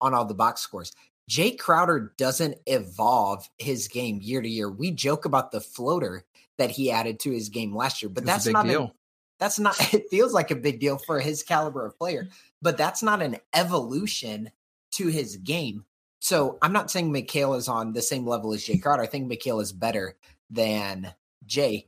[0.00, 0.92] on all the box scores.
[1.28, 4.70] Jae Crowder doesn't evolve his game year to year.
[4.70, 6.24] We joke about the floater
[6.58, 8.94] that he added to his game last year, but that's not deal.
[9.38, 12.32] That's not, it feels like a big deal for his caliber of player, mm-hmm.
[12.62, 14.50] but that's not an evolution
[14.92, 15.84] to his game.
[16.20, 19.02] So I'm not saying Mikal is on the same level as Jae Crowder.
[19.02, 20.16] I think Mikal is better
[20.50, 21.12] than
[21.46, 21.86] Jae.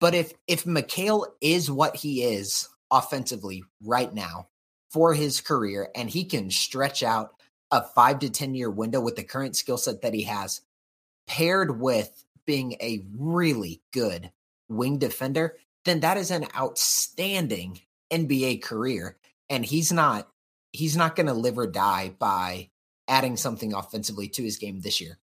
[0.00, 4.48] But if if Mikal is what he is offensively right now
[4.90, 7.34] for his career, and he can stretch out
[7.70, 10.62] a five to ten year window with the current skill set that he has,
[11.26, 14.32] paired with being a really good
[14.68, 17.80] wing defender, then that is an outstanding
[18.12, 19.16] NBA career.
[19.48, 20.28] And he's not
[20.72, 22.70] he's not going to live or die by
[23.08, 25.18] adding something offensively to his game this year.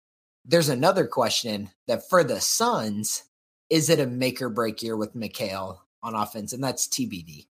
[0.44, 3.24] There's another question that for the Suns,
[3.70, 6.54] is it a make or break year with Mikal on offense?
[6.54, 7.46] And that's TBD.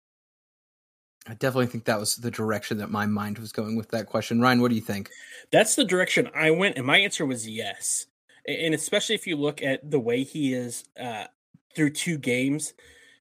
[1.26, 4.40] I definitely think that was the direction that my mind was going with that question.
[4.40, 5.10] Ryan, what do you think?
[5.52, 8.06] That's the direction I went, and my answer was yes.
[8.48, 11.26] And especially if you look at the way he is uh,
[11.74, 12.74] through two games.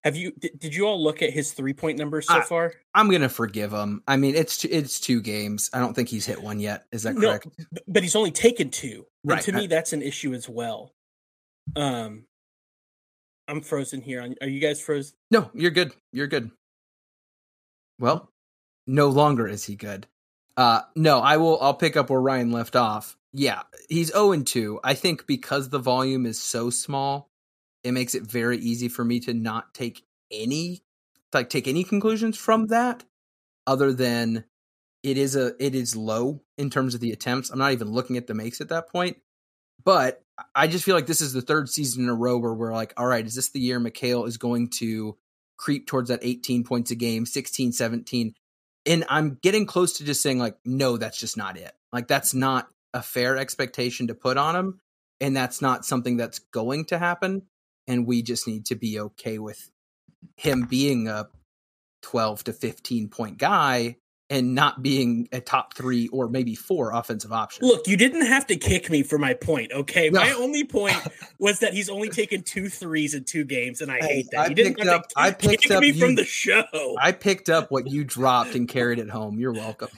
[0.04, 2.74] Have you did, did you all look at his three point numbers so I, far?
[2.96, 4.02] I'm gonna forgive him.
[4.08, 5.70] I mean, it's it's two games.
[5.74, 6.86] I don't think he's hit one yet.
[6.92, 7.48] Is that correct?
[7.58, 9.06] No, but he's only taken two.
[9.24, 9.38] Right.
[9.38, 10.94] And to me, that's an issue as well.
[11.76, 12.26] Um,
[13.48, 14.26] I'm frozen here.
[14.42, 15.16] Are you guys frozen?
[15.32, 15.92] No, you're good.
[16.14, 16.52] You're good.
[18.00, 18.32] Well,
[18.88, 20.08] no longer is he good.
[20.56, 21.60] Uh, no, I will.
[21.62, 23.18] I'll pick up where Ryan left off.
[23.32, 24.80] Yeah, he's 0 and 2.
[24.84, 27.29] I think because the volume is so small,
[27.84, 30.84] it makes it very easy for me to not take any
[31.34, 33.04] like take any conclusions from that
[33.68, 34.46] other than
[35.04, 37.50] it is a it is low in terms of the attempts.
[37.50, 39.18] I'm not even looking at the makes at that point.
[39.84, 40.22] But
[40.56, 42.94] I just feel like this is the third season in a row where we're like,
[42.98, 45.18] all right, is this the year Mikal is going to
[45.58, 48.34] creep towards that 18 points a game, 16, 17?
[48.86, 51.72] And I'm getting close to just saying, like, no, that's just not it.
[51.94, 54.80] Like, that's not a fair expectation to put on him.
[55.22, 57.44] And that's not something that's going to happen
[57.89, 59.71] and we just need to be okay with
[60.38, 61.28] him being a
[62.04, 63.97] 12 to 15 point guy
[64.30, 67.67] and not being a top three or maybe four offensive option.
[67.67, 70.12] Look, you didn't have to kick me for my point, okay?
[70.12, 70.21] No.
[70.21, 70.95] My only point
[71.39, 74.39] was that he's only taken two threes in two games, and I hate that.
[74.39, 76.95] I you didn't up, I picked up me you, from the show.
[77.02, 79.39] I picked up what you dropped and carried it home.
[79.39, 79.89] You're welcome.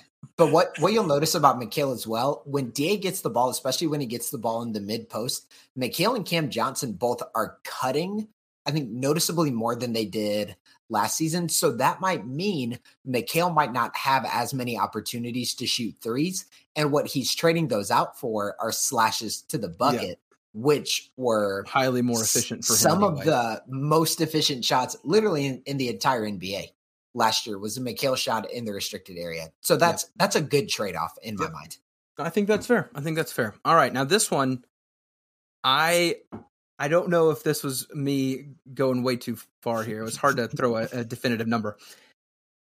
[0.42, 3.86] But what, what you'll notice about Mikal as well, when Da gets the ball, especially
[3.86, 5.46] when he gets the ball in the mid post,
[5.78, 8.28] Mikal and Cam Johnson both are cutting,
[8.66, 10.56] I think, noticeably more than they did
[10.90, 11.48] last season.
[11.48, 16.48] So that might mean Mikal might not have as many opportunities to shoot threes.
[16.76, 20.38] And what he's trading those out for are slashes to the bucket, yeah.
[20.56, 22.78] which were highly more efficient for him.
[22.78, 23.20] some anyway.
[23.20, 26.72] of the most efficient shots, literally in, in, the entire NBA
[27.14, 29.52] last year, was a Mikal shot in the restricted area.
[29.62, 30.10] So that's yeah.
[30.18, 31.46] that's a good trade off in yeah.
[31.46, 31.78] my mind.
[32.18, 32.90] I think that's fair.
[32.94, 33.56] I think that's fair.
[33.66, 34.64] All right, now this one,
[35.64, 36.18] I
[36.80, 40.02] I don't know if this was me going way too far here.
[40.02, 41.78] It was hard to throw a, a definitive number.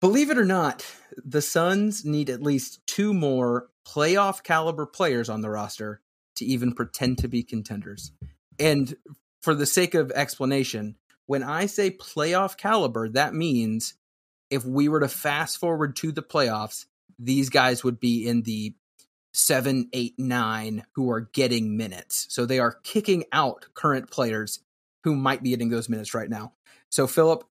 [0.01, 0.85] Believe it or not,
[1.17, 6.01] the Suns need at least two more playoff caliber players on the roster
[6.35, 8.11] to even pretend to be contenders.
[8.59, 8.95] And
[9.41, 13.95] for the sake of explanation, when I say playoff caliber, that means
[14.55, 16.85] if we were to fast forward to the playoffs,
[17.19, 18.73] these guys would be in the
[19.33, 22.25] seven, eight, nine who are getting minutes.
[22.29, 24.59] So they are kicking out current players
[25.03, 26.53] who might be getting those minutes right now.
[26.89, 27.43] So, Philip,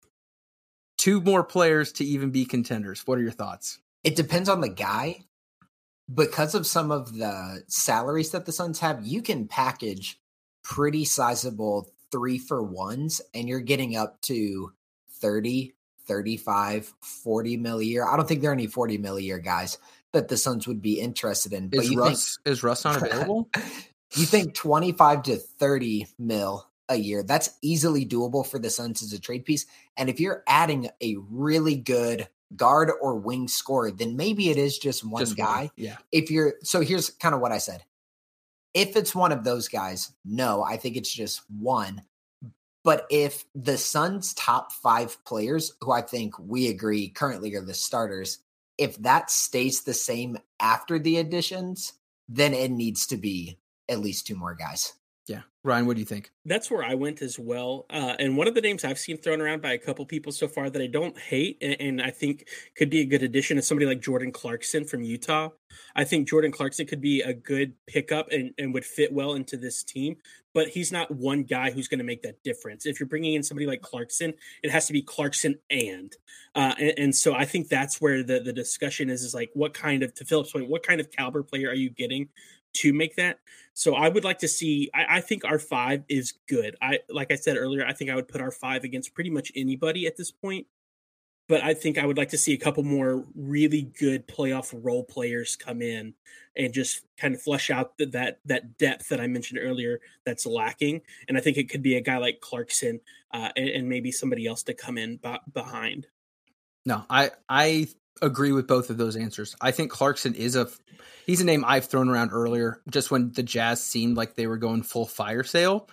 [0.98, 3.06] two more players to even be contenders.
[3.06, 3.80] What are your thoughts?
[4.04, 5.26] It depends on the guy.
[6.14, 10.20] Because of some of the salaries that the Suns have, you can package
[10.62, 14.74] pretty sizable three for ones, and you're getting up to
[15.22, 15.74] 30,
[16.06, 18.08] 35, 40 mil a year.
[18.08, 19.78] I don't think there are any 40 mil a year guys
[20.12, 21.70] that the Suns would be interested in.
[21.72, 23.50] Is Russ think, is Russ not available?
[24.16, 27.24] you think 25 to 30 mil a year.
[27.24, 29.66] That's easily doable for the Suns as a trade piece.
[29.98, 34.78] And if you're adding a really good guard or wing scorer, then maybe it is
[34.78, 35.62] just one just guy.
[35.62, 35.70] One.
[35.76, 35.98] Yeah.
[36.12, 37.84] If you're so here's kind of what I said.
[38.74, 42.02] If it's one of those guys, no, I think it's just one.
[42.84, 47.74] But if the Suns' top five players, who I think we agree currently are the
[47.74, 48.40] starters,
[48.78, 51.94] if that stays the same after the additions,
[52.28, 54.94] then it needs to be at least two more guys.
[55.28, 55.42] Yeah.
[55.64, 56.32] Ryan, what do you think?
[56.44, 57.86] That's where I went as well.
[57.90, 60.50] Uh, and one of the names I've seen thrown around by a couple people so
[60.50, 63.66] far that I don't hate and, and, I think could be a good addition is
[63.66, 65.50] somebody like Jordan Clarkson from Utah.
[65.96, 69.56] I think Jordan Clarkson could be a good pickup and, and would fit well into
[69.56, 70.18] this team,
[70.54, 72.86] but he's not one guy who's going to make that difference.
[72.86, 74.34] If you're bringing in somebody like Clarkson,
[74.64, 76.14] it has to be Clarkson and.
[76.56, 79.74] Uh, and, and so I think that's where the, the discussion is, is like, what
[79.74, 82.28] kind of, to Philip's point, what kind of caliber player are you getting
[82.74, 83.40] to make that.
[83.74, 84.90] So I would like to see.
[84.94, 86.76] I, I, think our five is good.
[86.82, 87.86] I like I said earlier.
[87.86, 90.68] I think I would put our five against pretty much anybody at this point.
[91.50, 95.04] But I think I would like to see a couple more really good playoff role
[95.04, 96.14] players come in
[96.56, 100.46] and just kind of flush out the, that that depth that I mentioned earlier that's
[100.46, 101.02] lacking.
[101.28, 103.02] And I think it could be a guy like Clarkson
[103.34, 106.08] uh, and, and, maybe somebody else to come in b- behind.
[106.86, 107.88] No, I I
[108.22, 109.56] agree with both of those answers.
[109.62, 110.68] I think Clarkson is a
[111.26, 114.58] he's a name I've thrown around earlier just when the Jazz seemed like they were
[114.58, 115.90] going full fire sale.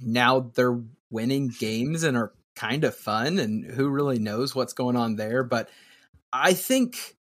[0.00, 4.96] Now they're winning games and are kind of fun and who really knows what's going
[4.96, 5.68] on there, but
[6.32, 7.16] I think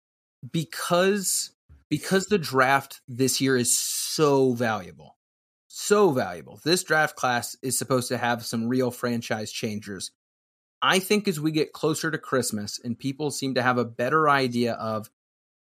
[0.51, 1.51] because
[1.89, 5.17] because the draft this year is so valuable.
[5.69, 6.61] So valuable.
[6.65, 10.11] This draft class is supposed to have some real franchise changers
[10.83, 14.29] I think as we get closer to Christmas and people seem to have a better
[14.29, 15.09] idea of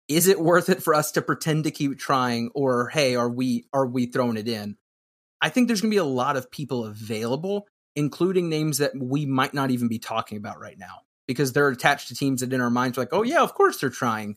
[0.07, 3.67] is it worth it for us to pretend to keep trying or hey are we
[3.71, 4.77] are we throwing it in?
[5.41, 9.25] I think there's going to be a lot of people available including names that we
[9.25, 12.59] might not even be talking about right now because they're attached to teams that in
[12.59, 14.35] our minds are like oh yeah of course they're trying.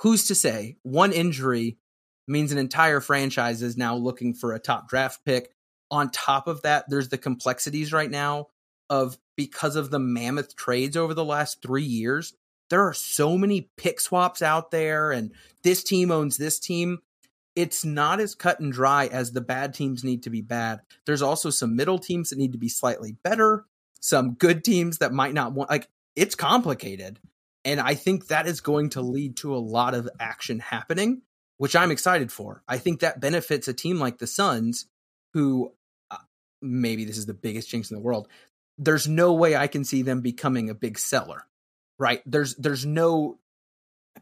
[0.00, 0.76] Who's to say?
[0.82, 1.78] One injury
[2.26, 5.50] means an entire franchise is now looking for a top draft pick.
[5.90, 8.48] On top of that there's the complexities right now
[8.90, 12.34] of because of the mammoth trades over the last three years,
[12.70, 16.98] there are so many pick swaps out there, and this team owns this team.
[17.54, 20.80] It's not as cut and dry as the bad teams need to be bad.
[21.06, 23.64] There's also some middle teams that need to be slightly better,
[24.00, 27.20] some good teams that might not want, like, it's complicated.
[27.64, 31.22] And I think that is going to lead to a lot of action happening,
[31.58, 32.62] which I'm excited for.
[32.66, 34.86] I think that benefits a team like the Suns,
[35.32, 35.72] who
[36.10, 36.18] uh,
[36.60, 38.28] maybe this is the biggest jinx in the world
[38.78, 41.46] there's no way I can see them becoming a big seller.
[41.98, 42.22] Right?
[42.26, 43.38] There's there's no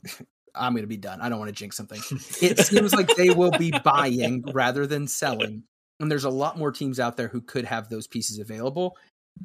[0.55, 1.21] I'm going to be done.
[1.21, 2.01] I don't want to jinx something.
[2.43, 5.65] It seems like they will be buying rather than selling.
[5.99, 8.97] And there's a lot more teams out there who could have those pieces available.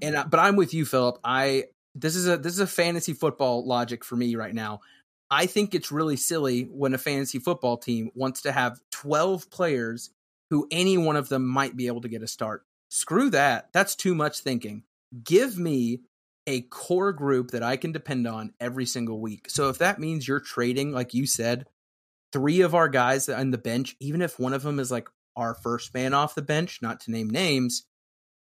[0.01, 1.19] And but I'm with you Philip.
[1.23, 1.65] I
[1.95, 4.81] this is a this is a fantasy football logic for me right now.
[5.29, 10.09] I think it's really silly when a fantasy football team wants to have 12 players
[10.49, 12.63] who any one of them might be able to get a start.
[12.89, 13.69] Screw that.
[13.73, 14.83] That's too much thinking
[15.23, 16.01] give me
[16.45, 19.49] a core group that I can depend on every single week.
[19.49, 21.65] So if that means you're trading, like you said,
[22.31, 25.55] three of our guys on the bench, even if one of them is like our
[25.55, 27.85] first man off the bench, not to name names,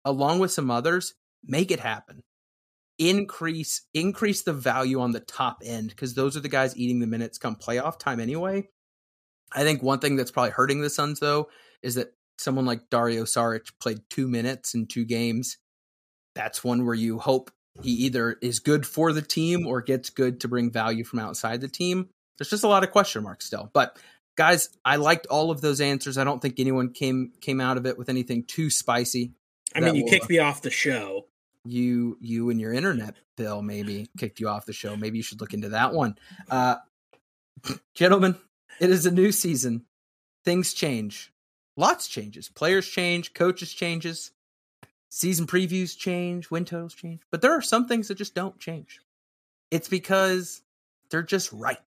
[0.04, 2.22] along with some others, make it happen.
[2.98, 7.06] increase increase the value on the top end because those are the guys eating the
[7.06, 8.68] minutes come playoff time anyway.
[9.52, 11.48] I think one thing that's probably hurting the Suns though
[11.82, 15.58] is that someone like Dario Saric played two minutes in two games.
[16.34, 17.50] That's one where you hope
[17.82, 21.60] he either is good for the team or gets good to bring value from outside
[21.60, 22.08] the team.
[22.38, 23.70] There's just a lot of question marks still.
[23.72, 23.98] But
[24.36, 26.18] guys, I liked all of those answers.
[26.18, 29.32] I don't think anyone came came out of it with anything too spicy.
[29.74, 31.26] I mean, you will, kicked me off the show.
[31.64, 34.96] You you and your internet bill maybe kicked you off the show.
[34.96, 36.16] Maybe you should look into that one.
[36.50, 36.76] Uh
[37.94, 38.36] gentlemen,
[38.80, 39.84] it is a new season.
[40.44, 41.32] Things change.
[41.76, 42.48] Lots changes.
[42.48, 44.30] Players change, coaches changes,
[45.14, 47.20] season previews change, win totals change.
[47.30, 49.00] But there are some things that just don't change.
[49.70, 50.62] It's because
[51.10, 51.78] they're just right.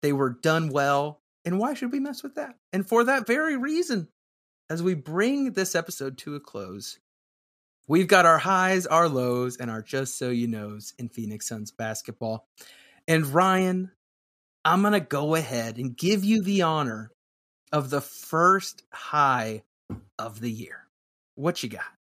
[0.00, 1.20] They were done well.
[1.44, 2.56] And why should we mess with that?
[2.72, 4.08] And for that very reason,
[4.70, 6.98] as we bring this episode to a close,
[7.86, 11.70] we've got our highs, our lows, and our just so you knows in Phoenix Suns
[11.70, 12.48] basketball.
[13.06, 13.92] And Ryan,
[14.64, 17.12] I'm going to go ahead and give you the honor
[17.70, 19.62] of the first high
[20.18, 20.88] of the year.
[21.34, 21.95] What you got?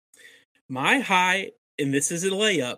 [0.67, 2.77] My high, and this is a layup,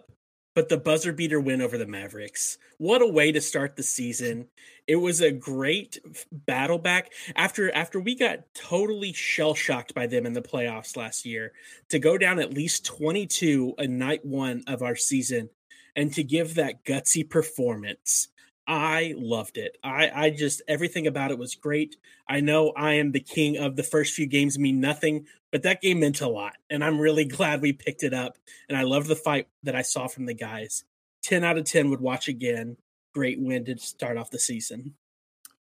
[0.54, 2.58] but the buzzer beater win over the Mavericks.
[2.80, 4.48] What a way to start the season.
[4.88, 5.98] It was a great
[6.32, 11.26] battle back after after we got totally shell shocked by them in the playoffs last
[11.26, 11.54] year
[11.90, 15.50] to go down at least 22 a night 1 of our season
[15.96, 18.28] and to give that gutsy performance
[18.68, 19.78] I loved it.
[19.82, 21.96] I, I just everything about it was great.
[22.28, 25.82] I know I am the king of the first few games mean nothing, but that
[25.82, 28.38] game meant a lot, and I'm really glad we picked it up.
[28.68, 30.84] And I love the fight that I saw from the guys.
[31.24, 32.78] Ten out of ten would watch again.
[33.14, 34.96] Great win to start off the season.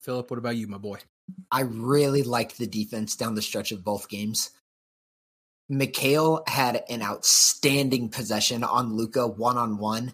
[0.01, 0.99] Philip, what about you, my boy?
[1.51, 4.51] I really liked the defense down the stretch of both games.
[5.71, 10.13] Mikal had an outstanding possession on Luka one on one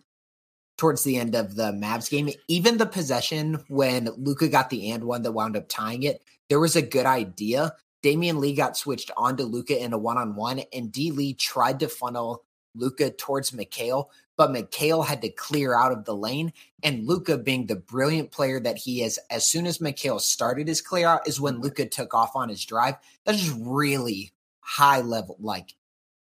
[0.84, 2.30] towards the end of the Mavs game.
[2.50, 6.60] Even the possession when Luka got the and one that wound up tying it, there
[6.60, 7.74] was a good idea.
[8.04, 11.80] Damion Lee got switched onto Luka in a one on one, and D Lee tried
[11.80, 12.43] to funnel
[12.76, 16.52] Luka towards Mikal, but Mikal had to clear out of the lane.
[16.84, 20.82] And Luka, being the brilliant player that he is, as soon as Mikal started his
[20.82, 22.96] clear out, is when Luka took off on his drive.
[23.24, 25.76] That's just really high level, like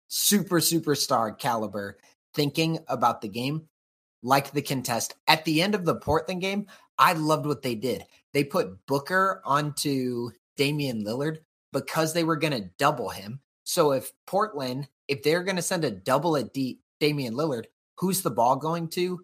[0.08, 2.00] super superstar caliber
[2.34, 3.68] thinking about the game
[4.22, 5.16] like the contest.
[5.28, 8.04] At the end of the Portland game, I loved what they did.
[8.34, 11.38] They put Booker onto Damian Lillard
[11.72, 13.40] because they were going to double him.
[13.64, 17.66] So if Portland, if they're going to send a double at D- Damian Lillard,
[17.98, 19.22] who's the ball going to?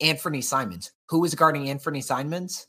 [0.00, 0.92] Anthony Simons.
[1.08, 2.66] Who is guarding Anthony Simons?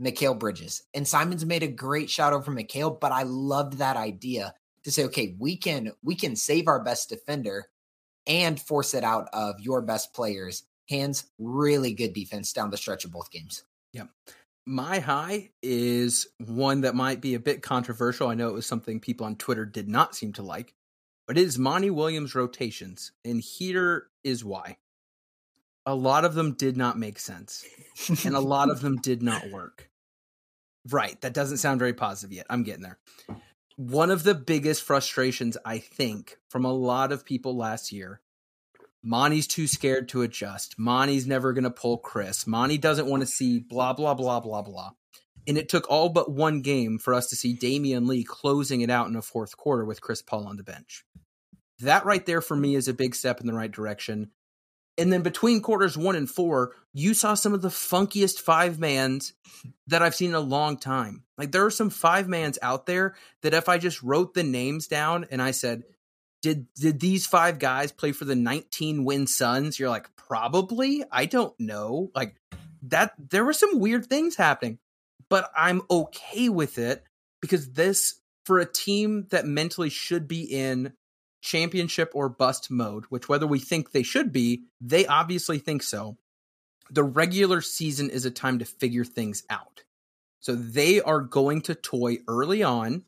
[0.00, 0.82] Mikal Bridges.
[0.92, 4.52] And Simons made a great shot over Mikal, but I loved that idea
[4.84, 7.66] to say, okay, we can we can save our best defender
[8.26, 13.04] and force it out of your best players hands, really good defense down the stretch
[13.04, 13.64] of both games.
[13.92, 14.04] Yeah.
[14.66, 18.28] My high is one that might be a bit controversial.
[18.28, 20.74] I know it was something people on Twitter did not seem to like,
[21.26, 23.12] but it is Monty Williams rotations.
[23.24, 24.78] And here is why.
[25.88, 27.64] A lot of them did not make sense,
[28.24, 29.88] and a lot of them did not work.
[30.90, 31.20] Right.
[31.20, 32.46] That doesn't sound very positive yet.
[32.50, 32.98] I'm getting there.
[33.76, 38.20] One of the biggest frustrations, I think, from a lot of people last year
[39.06, 40.74] Monty's too scared to adjust.
[40.76, 42.44] Monty's never going to pull Chris.
[42.44, 44.90] Monty doesn't want to see blah, blah, blah, blah, blah.
[45.46, 48.90] And it took all but one game for us to see Damion Lee closing it
[48.90, 51.04] out in a fourth quarter with Chris Paul on the bench.
[51.78, 54.32] That right there for me is a big step in the right direction.
[54.98, 59.34] And then between quarters one and four, you saw some of the funkiest five mans
[59.86, 61.22] that I've seen in a long time.
[61.38, 64.88] Like there are some five mans out there that if I just wrote the names
[64.88, 65.84] down and I said,
[66.46, 69.80] did did these five guys play for the 19 win Suns?
[69.80, 71.02] You're like, probably.
[71.10, 72.12] I don't know.
[72.14, 72.36] Like
[72.82, 74.78] that there were some weird things happening,
[75.28, 77.02] but I'm okay with it
[77.42, 80.92] because this for a team that mentally should be in
[81.42, 86.16] championship or bust mode, which whether we think they should be, they obviously think so.
[86.90, 89.82] The regular season is a time to figure things out.
[90.38, 93.02] So they are going to toy early on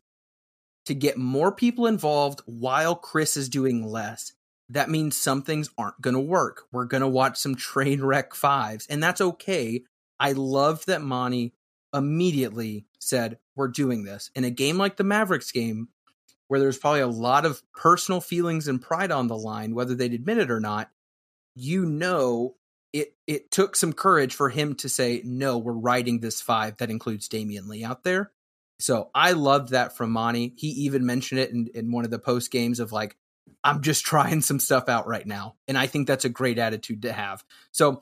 [0.89, 4.33] to get more people involved while Chris is doing less.
[4.69, 6.63] That means some things aren't going to work.
[6.71, 9.83] We're going to watch some train wreck fives, and that's okay.
[10.19, 11.53] I loved that Monty
[11.93, 14.31] immediately said, We're doing this.
[14.35, 15.89] In a game like the Mavericks game,
[16.47, 20.13] where there's probably a lot of personal feelings and pride on the line, whether they'd
[20.13, 20.89] admit it or not,
[21.55, 22.55] you know
[22.93, 26.89] it it took some courage for him to say, No, we're riding this five that
[26.89, 28.31] includes Damion Lee out there.
[28.79, 30.53] So I loved that from Monty.
[30.57, 33.17] He even mentioned it in, in one of the post games of like,
[33.63, 35.55] I'm just trying some stuff out right now.
[35.67, 37.43] And I think that's a great attitude to have.
[37.71, 38.01] So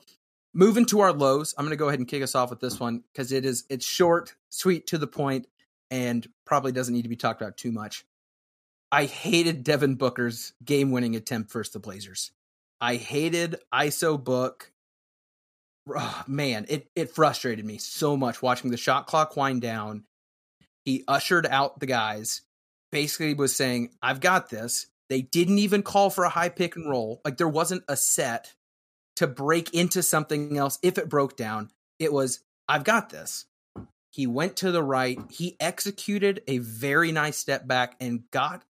[0.54, 2.78] moving to our lows, I'm going to go ahead and kick us off with this
[2.78, 5.46] one because it is it's short, sweet to the point,
[5.90, 8.04] and probably doesn't need to be talked about too much.
[8.90, 12.30] I hated Devin Booker's game-winning attempt versus the Blazers.
[12.80, 14.72] I hated ISO Book.
[15.94, 20.04] Oh, man, it it frustrated me so much watching the shot clock wind down.
[20.88, 22.40] He ushered out the guys,
[22.90, 26.88] basically was saying, "I've got this." They didn't even call for a high pick and
[26.88, 27.20] roll.
[27.26, 28.54] Like there wasn't a set
[29.16, 31.70] to break into something else if it broke down.
[31.98, 33.44] It was, I've got this.
[34.08, 35.18] He went to the right.
[35.30, 38.64] He executed a very nice step back and got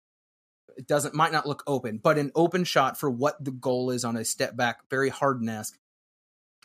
[0.77, 4.05] it doesn't might not look open, but an open shot for what the goal is
[4.05, 5.79] on a step back, very Harden esque.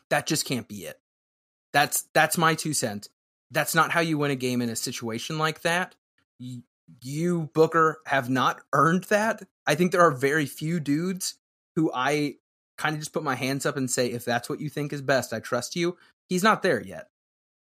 [0.09, 0.99] That just can't be it.
[1.73, 3.09] That's that's my two cents.
[3.53, 5.95] That's not how you win a game in a situation like that.
[7.01, 9.43] You Booker have not earned that.
[9.65, 11.35] I think there are very few dudes
[11.75, 12.35] who I
[12.77, 15.01] kind of just put my hands up and say, if that's what you think is
[15.01, 15.97] best, I trust you.
[16.27, 17.09] He's not there yet.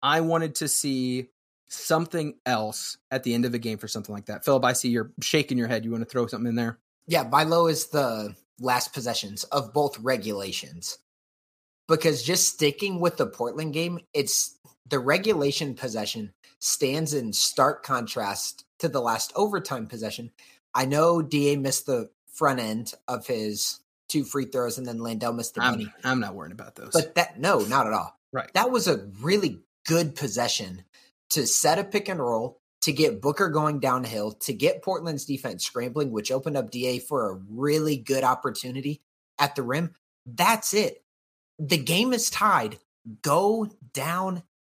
[0.02, 1.28] I wanted to see
[1.68, 4.44] something else at the end of a game for something like that.
[4.44, 5.84] Philip, I see you're shaking your head.
[5.84, 6.78] You want to throw something in there?
[7.06, 10.98] Yeah, my low is the last possessions of both regulations.
[11.88, 14.57] Because just sticking with the Portland game, it's
[14.88, 20.30] the regulation possession stands in stark contrast to the last overtime possession.
[20.74, 25.32] I know DA missed the front end of his two free throws and then Landale
[25.32, 25.92] missed the I'm.
[26.04, 26.90] I'm not worried about those.
[26.92, 28.18] But that no, not at all.
[28.32, 28.50] Right.
[28.54, 30.84] That was a really good possession
[31.30, 35.64] to set a pick and roll, to get Booker going downhill, to get Portland's defense
[35.64, 39.02] scrambling, which opened up DA for a really good opportunity
[39.38, 39.94] at the rim.
[40.26, 41.02] That's it.
[41.58, 42.78] The game is tied.
[43.22, 43.68] Go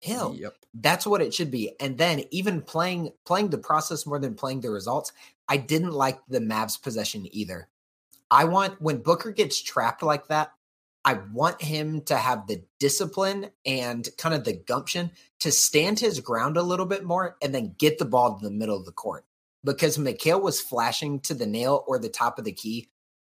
[0.02, 0.36] downhill.
[0.36, 0.56] Yep.
[0.74, 1.72] That's what it should be.
[1.80, 5.12] And then even playing playing the process more than playing the results,
[5.48, 7.68] I didn't like the Mavs possession either.
[8.30, 10.52] I want when Booker gets trapped like that,
[11.06, 16.20] I want him to have the discipline and kind of the gumption to stand his
[16.20, 18.92] ground a little bit more and then get the ball to the middle of the
[18.92, 19.26] court.
[19.64, 22.90] Because Mikal was flashing to the nail or the top of the key.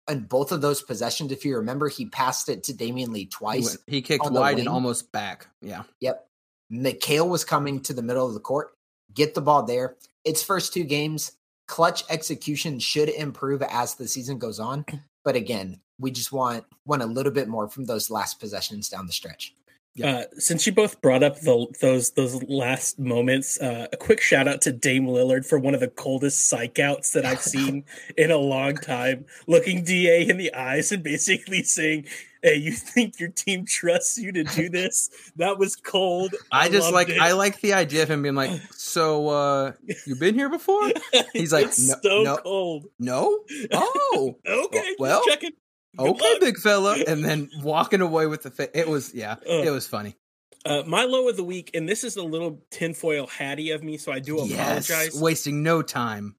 [0.08, 3.78] And both of those possessions, if you remember, he passed it to Damion Lee twice.
[3.86, 5.46] He, he kicked wide and almost back.
[5.60, 5.84] Yeah.
[6.00, 6.28] Yep.
[6.72, 8.72] Mikal was coming to the middle of the court.
[9.14, 9.96] Get the ball there.
[10.24, 11.32] It's first two games
[11.66, 14.84] clutch execution should improve as the season goes on.
[15.24, 19.06] But again, we just want want a little bit more from those last possessions down
[19.06, 19.54] the stretch.
[20.02, 24.48] Uh, since you both brought up the, those those last moments, uh, a quick shout
[24.48, 27.84] out to Dame Lillard for one of the coldest psych outs that I've seen
[28.16, 29.26] in a long time.
[29.46, 32.06] Looking DA in the eyes and basically saying,
[32.42, 36.34] "Hey, you think your team trusts you to do this?" That was cold.
[36.50, 37.18] I, I just like it.
[37.20, 39.72] I like the idea of him being like, "So, uh,
[40.06, 40.90] you been here before?"
[41.34, 42.86] He's like, no, so no, cold.
[42.98, 43.40] No.
[43.72, 44.96] Oh, okay.
[44.98, 45.50] Well, checking.
[45.96, 46.40] Good okay, luck.
[46.40, 49.86] big fella, and then walking away with the fa- it was yeah, uh, it was
[49.86, 50.16] funny.
[50.64, 53.96] Uh, my low of the week, and this is a little tinfoil hatty of me,
[53.96, 55.20] so I do yes, apologize.
[55.20, 56.36] Wasting no time.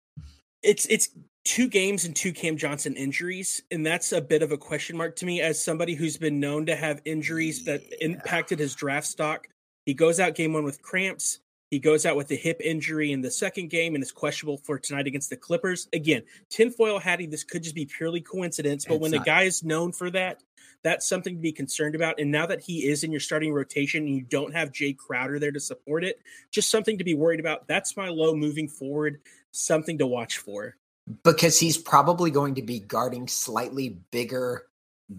[0.61, 1.09] It's it's
[1.43, 5.15] two games and two Cam Johnson injuries, and that's a bit of a question mark
[5.17, 7.97] to me as somebody who's been known to have injuries that yeah.
[8.07, 9.47] impacted his draft stock.
[9.85, 11.39] He goes out game one with cramps.
[11.73, 14.77] He goes out with a hip injury in the second game and is questionable for
[14.77, 15.87] tonight against the Clippers.
[15.91, 16.21] Again,
[16.51, 19.21] tinfoil hattie, this could just be purely coincidence, but it's when not.
[19.21, 20.43] a guy is known for that,
[20.83, 22.19] that's something to be concerned about.
[22.19, 25.39] And now that he is in your starting rotation and you don't have Jae Crowder
[25.39, 26.21] there to support it,
[26.51, 27.67] just something to be worried about.
[27.67, 30.75] That's my low moving forward, something to watch for.
[31.23, 34.67] Because he's probably going to be guarding slightly bigger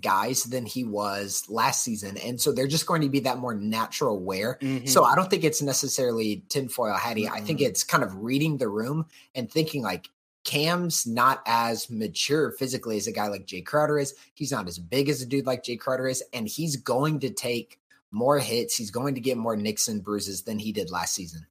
[0.01, 2.17] guys than he was last season.
[2.17, 4.59] And so they're just going to be that more natural wear.
[4.61, 4.87] Mm-hmm.
[4.87, 7.25] So I don't think it's necessarily tinfoil hattie.
[7.25, 7.35] Mm-hmm.
[7.35, 10.09] I think it's kind of reading the room and thinking like
[10.45, 14.15] Cam's not as mature physically as a guy like Jae Crowder is.
[14.35, 16.23] He's not as big as a dude like Jae Crowder is.
[16.33, 17.79] And he's going to take
[18.11, 18.77] more hits.
[18.77, 21.47] He's going to get more nicks and bruises than he did last season.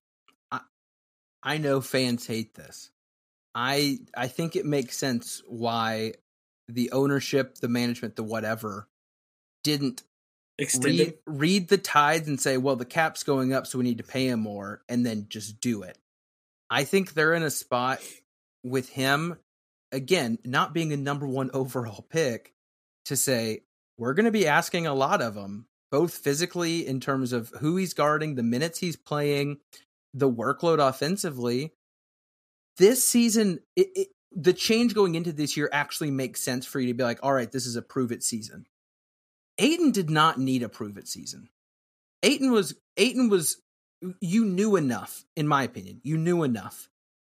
[0.52, 0.60] I,
[1.42, 2.90] I know fans hate this.
[3.56, 6.14] I I think it makes sense why
[6.74, 8.88] the ownership, the management, the whatever
[9.64, 10.04] didn't
[10.84, 14.04] read, read, the tides and say, well, the cap's going up, so we need to
[14.04, 15.98] pay him more, and then just do it.
[16.70, 18.02] I think they're in a spot
[18.64, 19.38] with him,
[19.92, 22.54] again, not being a number one overall pick,
[23.06, 23.62] to say,
[23.98, 27.78] we're going to be asking a lot of him, both physically in terms of who
[27.78, 29.58] he's guarding, the minutes he's playing,
[30.14, 31.74] the workload offensively.
[32.78, 36.88] This season, it, it, the change going into this year actually makes sense for you
[36.88, 38.68] to be like, all right, this is a prove it season.
[39.58, 41.50] Ayton did not need a prove it season.
[42.24, 43.62] Ayton was Ayton was
[44.20, 46.02] you knew enough, in my opinion.
[46.04, 46.90] You knew enough.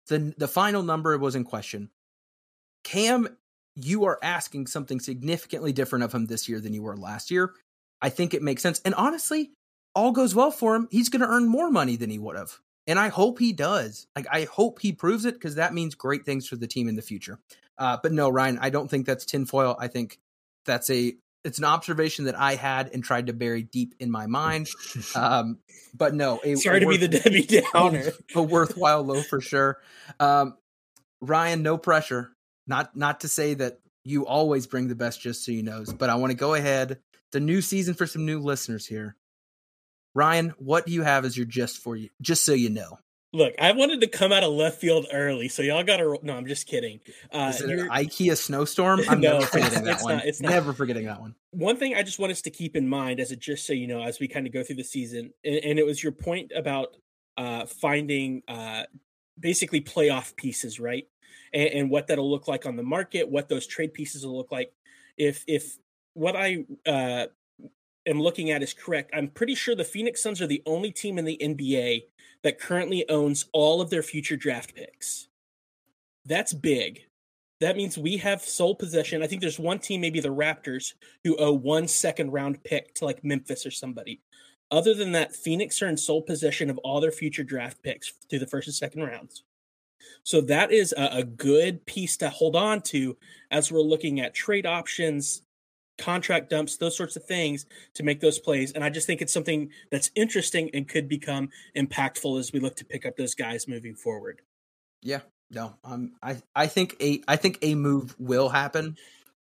[0.07, 1.89] The the final number was in question.
[2.83, 3.37] Cam,
[3.75, 7.53] you are asking something significantly different of him this year than you were last year.
[8.01, 8.81] I think it makes sense.
[8.83, 9.51] And honestly,
[9.93, 10.87] all goes well for him.
[10.91, 12.59] He's going to earn more money than he would have.
[12.89, 14.07] And I hope he does.
[14.15, 16.95] Like, I hope he proves it because that means great things for the team in
[16.95, 17.37] the future.
[17.77, 19.77] Uh, but no, Ryan, I don't think that's tinfoil.
[19.79, 20.19] I think
[20.65, 21.13] that's a
[21.45, 24.67] it's an observation that I had and tried to bury deep in my mind.
[25.15, 25.59] Um,
[25.93, 28.11] but no, a, sorry a to worth, be the Debbie Downer.
[28.35, 29.79] A, worthwhile low for sure.
[30.19, 30.55] Um,
[31.21, 32.31] Ryan, no pressure.
[32.67, 35.83] Not not to say that you always bring the best, just so you know.
[35.97, 36.99] But I want to go ahead.
[37.31, 39.15] The new season for some new listeners here.
[40.19, 42.09] Ryan, what do you have as your just for you?
[42.19, 42.99] Just so you know.
[43.31, 46.19] Look, I wanted to come out of left field early, so y'all got to.
[46.23, 46.99] No, I'm just kidding.
[47.31, 48.99] Uh, Is it an IKEA snowstorm?
[49.09, 50.15] I'm no, never forgetting that one.
[50.17, 50.49] Not, it's not.
[50.49, 51.35] never forgetting that one.
[51.51, 53.87] One thing I just want us to keep in mind, as a just so you
[53.87, 56.51] know, as we kind of go through the season, and, and it was your point
[56.53, 56.97] about
[57.37, 58.83] uh, finding uh,
[59.39, 61.07] basically playoff pieces, right?
[61.53, 64.51] And, and, what that'll look like on the market, what those trade pieces will look
[64.51, 64.73] like.
[65.17, 65.77] If if
[66.13, 67.27] what I uh,
[68.09, 71.17] am looking at is correct, I'm pretty sure the Phoenix Suns are the only team
[71.17, 72.03] in the NBA
[72.43, 75.27] that currently owns all of their future draft picks.
[76.25, 77.01] That's big.
[77.59, 79.21] That means we have sole possession.
[79.21, 80.93] I think there's one team, maybe the Raptors,
[81.23, 84.21] who owe one second round pick to like Memphis or somebody.
[84.71, 88.39] Other than that, Phoenix are in sole possession of all their future draft picks through
[88.39, 89.43] the first and second rounds.
[90.23, 93.17] So that is a, a good piece to hold on to
[93.51, 95.41] as we're looking at trade options,
[95.99, 98.71] contract dumps, those sorts of things to make those plays.
[98.71, 102.75] And I just think it's something that's interesting and could become impactful as we look
[102.77, 104.41] to pick up those guys moving forward.
[105.01, 105.21] Yeah,
[105.51, 108.97] no, um, I I think a I think a move will happen,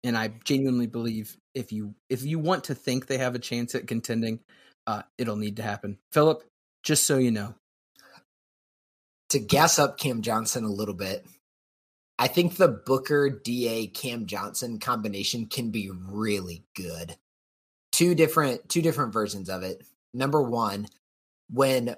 [0.04, 3.74] and I genuinely believe if you if you want to think they have a chance
[3.74, 4.40] at contending,
[4.86, 5.98] uh, it'll need to happen.
[6.12, 6.44] Philip,
[6.82, 7.54] just so you know,
[9.30, 11.26] to gas up Cam Johnson a little bit,
[12.20, 17.16] I think the Booker DA Cam Johnson combination can be really good.
[17.92, 19.82] Two different two different versions of it.
[20.12, 20.86] Number 1,
[21.50, 21.96] when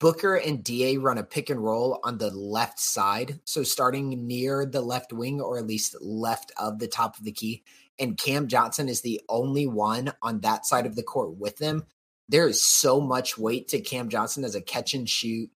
[0.00, 4.66] Booker and DA run a pick and roll on the left side, so starting near
[4.66, 7.62] the left wing or at least left of the top of the key,
[8.00, 11.84] and Cam Johnson is the only one on that side of the court with them,
[12.28, 15.50] there is so much weight to Cam Johnson as a catch and shoot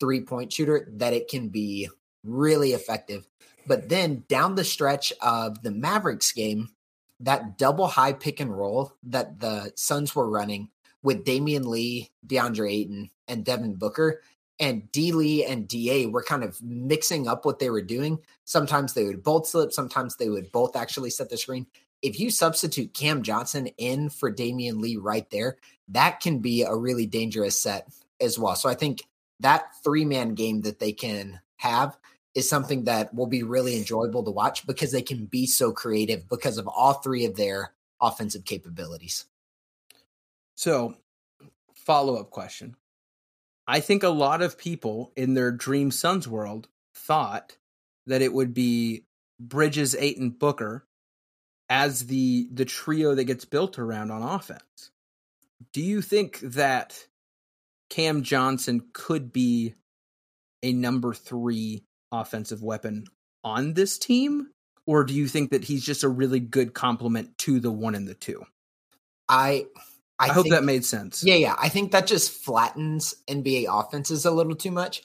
[0.00, 1.88] three point shooter that it can be
[2.26, 3.26] really effective.
[3.66, 6.70] But then down the stretch of the Mavericks game,
[7.20, 10.68] that double high pick and roll that the Suns were running
[11.02, 14.22] with Damion Lee, DeAndre Ayton, and Devin Booker,
[14.58, 18.18] and D Lee and DA were kind of mixing up what they were doing.
[18.44, 21.66] Sometimes they would both slip, sometimes they would both actually set the screen.
[22.02, 25.56] If you substitute Cam Johnson in for Damion Lee right there,
[25.88, 27.88] that can be a really dangerous set
[28.20, 28.54] as well.
[28.54, 29.02] So I think
[29.40, 31.96] that three man game that they can have
[32.36, 36.28] is something that will be really enjoyable to watch because they can be so creative
[36.28, 39.24] because of all three of their offensive capabilities.
[40.54, 40.96] So,
[41.74, 42.76] follow up question.
[43.66, 47.56] I think a lot of people in their Dream Suns world thought
[48.06, 49.04] that it would be
[49.40, 50.86] Bridges, Ayton, Booker
[51.70, 54.90] as the the trio that gets built around on offense.
[55.72, 57.06] Do you think that
[57.88, 59.74] Cam Johnson could be
[60.62, 61.82] a number three
[62.12, 63.06] offensive weapon
[63.44, 64.48] on this team?
[64.86, 68.06] Or do you think that he's just a really good complement to the one and
[68.06, 68.44] the two?
[69.28, 69.66] I
[70.18, 71.22] I, I hope that made sense.
[71.22, 71.56] Yeah, yeah.
[71.58, 75.02] I think that just flattens NBA offenses a little too much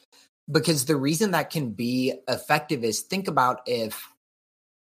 [0.49, 4.07] because the reason that can be effective is think about if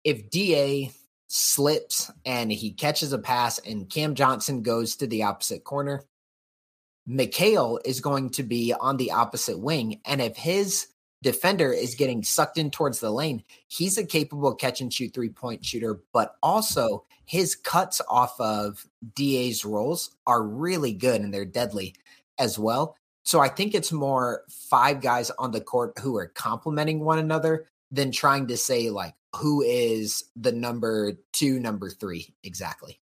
[0.04, 0.92] if DA
[1.28, 6.04] slips and he catches a pass and Cam Johnson goes to the opposite corner,
[7.08, 10.00] Mikal is going to be on the opposite wing.
[10.04, 10.88] And if his
[11.22, 15.30] defender is getting sucked in towards the lane, he's a capable catch and shoot three
[15.30, 21.44] point shooter, but also his cuts off of DA's rolls are really good and they're
[21.44, 21.94] deadly
[22.38, 22.96] as well.
[23.24, 27.66] So I think it's more five guys on the court who are complementing one another
[27.90, 32.98] than trying to say like who is the number two, number three exactly.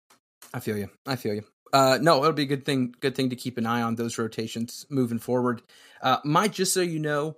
[0.52, 0.88] I feel you.
[1.04, 1.44] I feel you.
[1.72, 2.94] Uh, no, it'll be a good thing.
[3.00, 5.60] Good thing to keep an eye on those rotations moving forward.
[6.00, 7.36] Uh, my, just so you know,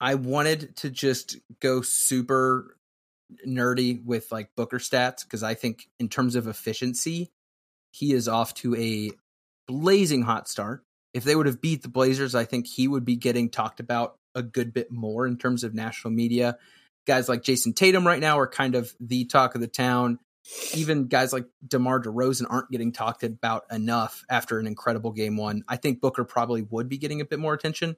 [0.00, 2.76] I wanted to just go super
[3.46, 7.30] nerdy with like Booker stats because I think in terms of efficiency,
[7.92, 9.10] he is off to a
[9.66, 10.84] blazing hot start.
[11.14, 14.18] If they would have beat the Blazers, I think he would be getting talked about
[14.34, 16.58] a good bit more in terms of national media.
[17.06, 20.18] Guys like Jayson Tatum right now are kind of the talk of the town
[20.74, 25.64] even guys like DeMar DeRozan aren't getting talked about enough after an incredible game one.
[25.68, 27.96] I think Booker probably would be getting a bit more attention.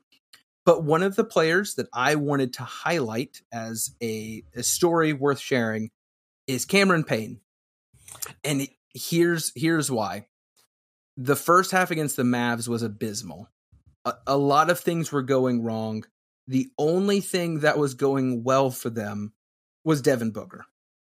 [0.68, 5.40] But one of the players that I wanted to highlight as a, a story worth
[5.40, 5.88] sharing
[6.46, 7.40] is Cameron Payne.
[8.44, 10.26] And here's here's why.
[11.16, 13.48] The first half against the Mavs was abysmal.
[14.04, 16.04] A, a lot of things were going wrong.
[16.48, 19.32] The only thing that was going well for them
[19.84, 20.66] was Devin Booker.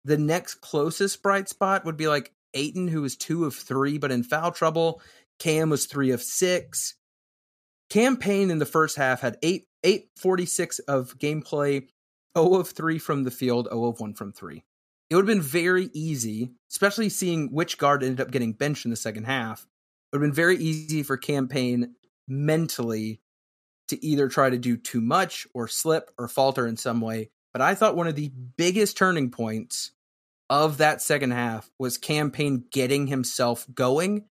[0.07, 4.13] The next closest bright spot would be like Ayton, who was two of three, but
[4.13, 5.03] in foul trouble.
[5.39, 6.95] Cam was three of six.
[7.93, 11.89] Cam Payne in the first half had eight eight forty six of gameplay,
[12.39, 14.65] 0 of three from the field, 0 of one from three.
[15.11, 18.91] It would have been very easy, especially seeing which guard ended up getting benched in
[18.91, 19.67] the second half.
[20.11, 21.95] It would have been very easy for Cam Payne
[22.27, 23.21] mentally
[23.89, 27.29] to either try to do too much or slip or falter in some way.
[27.53, 29.91] But I thought one of the biggest turning points
[30.49, 34.25] of that second half was Cam Payne getting himself going,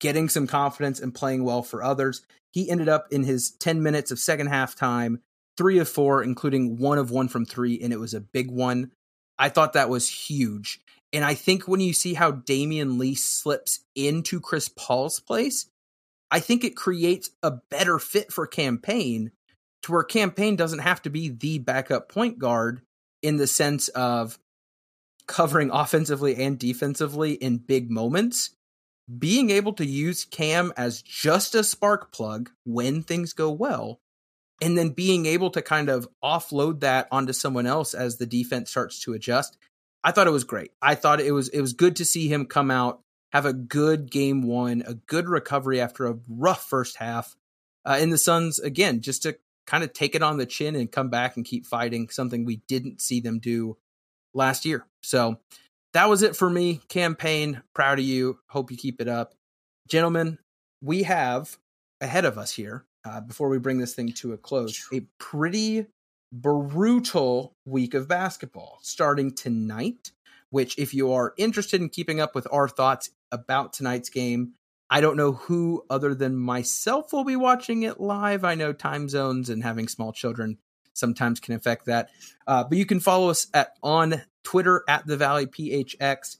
[0.00, 2.22] getting some confidence and playing well for others.
[2.52, 5.20] He ended up in his 10 minutes of second half time,
[5.56, 8.92] three of four, including one of one from three, and it was a big one.
[9.38, 10.80] I thought that was huge.
[11.12, 15.66] And I think when you see how Damion Lee slips into Chris Paul's place,
[16.30, 19.30] I think it creates a better fit for Cam Payne
[19.82, 22.82] to where Cam Payne doesn't have to be the backup point guard
[23.22, 24.38] in the sense of
[25.26, 28.55] covering offensively and defensively in big moments.
[29.18, 34.00] Being able to use Cam as just a spark plug when things go well,
[34.60, 38.70] and then being able to kind of offload that onto someone else as the defense
[38.70, 39.56] starts to adjust.
[40.02, 40.72] I thought it was great.
[40.80, 43.00] I thought it was it was good to see him come out
[43.32, 47.36] have a good game one, a good recovery after a rough first half.
[47.84, 49.36] Uh, and the Suns, again, just to
[49.66, 52.62] kind of take it on the chin and come back and keep fighting, something we
[52.68, 53.76] didn't see them do
[54.32, 54.86] last year.
[55.02, 55.38] So
[55.96, 56.82] that was it for me.
[56.88, 58.38] Cam Payne, proud of you.
[58.48, 59.34] Hope you keep it up.
[59.88, 60.38] Gentlemen,
[60.82, 61.56] we have
[62.02, 65.86] ahead of us here, uh, before we bring this thing to a close, a pretty
[66.30, 70.10] brutal week of basketball starting tonight
[70.50, 74.52] which, if you are interested in keeping up with our thoughts about tonight's game,
[74.88, 78.44] I don't know who other than myself will be watching it live.
[78.44, 80.58] I know time zones and having small children
[80.94, 82.10] sometimes can affect that.
[82.46, 86.36] Uh, but you can follow us at on Twitter at the Valley PHX.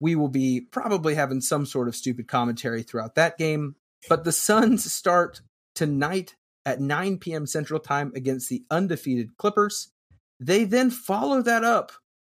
[0.00, 3.76] We will be probably having some sort of stupid commentary throughout that game.
[4.08, 5.40] But the Suns start
[5.76, 6.34] tonight
[6.66, 7.46] at 9 p.m.
[7.46, 9.92] Central Time against the undefeated Clippers.
[10.40, 11.92] They then follow that up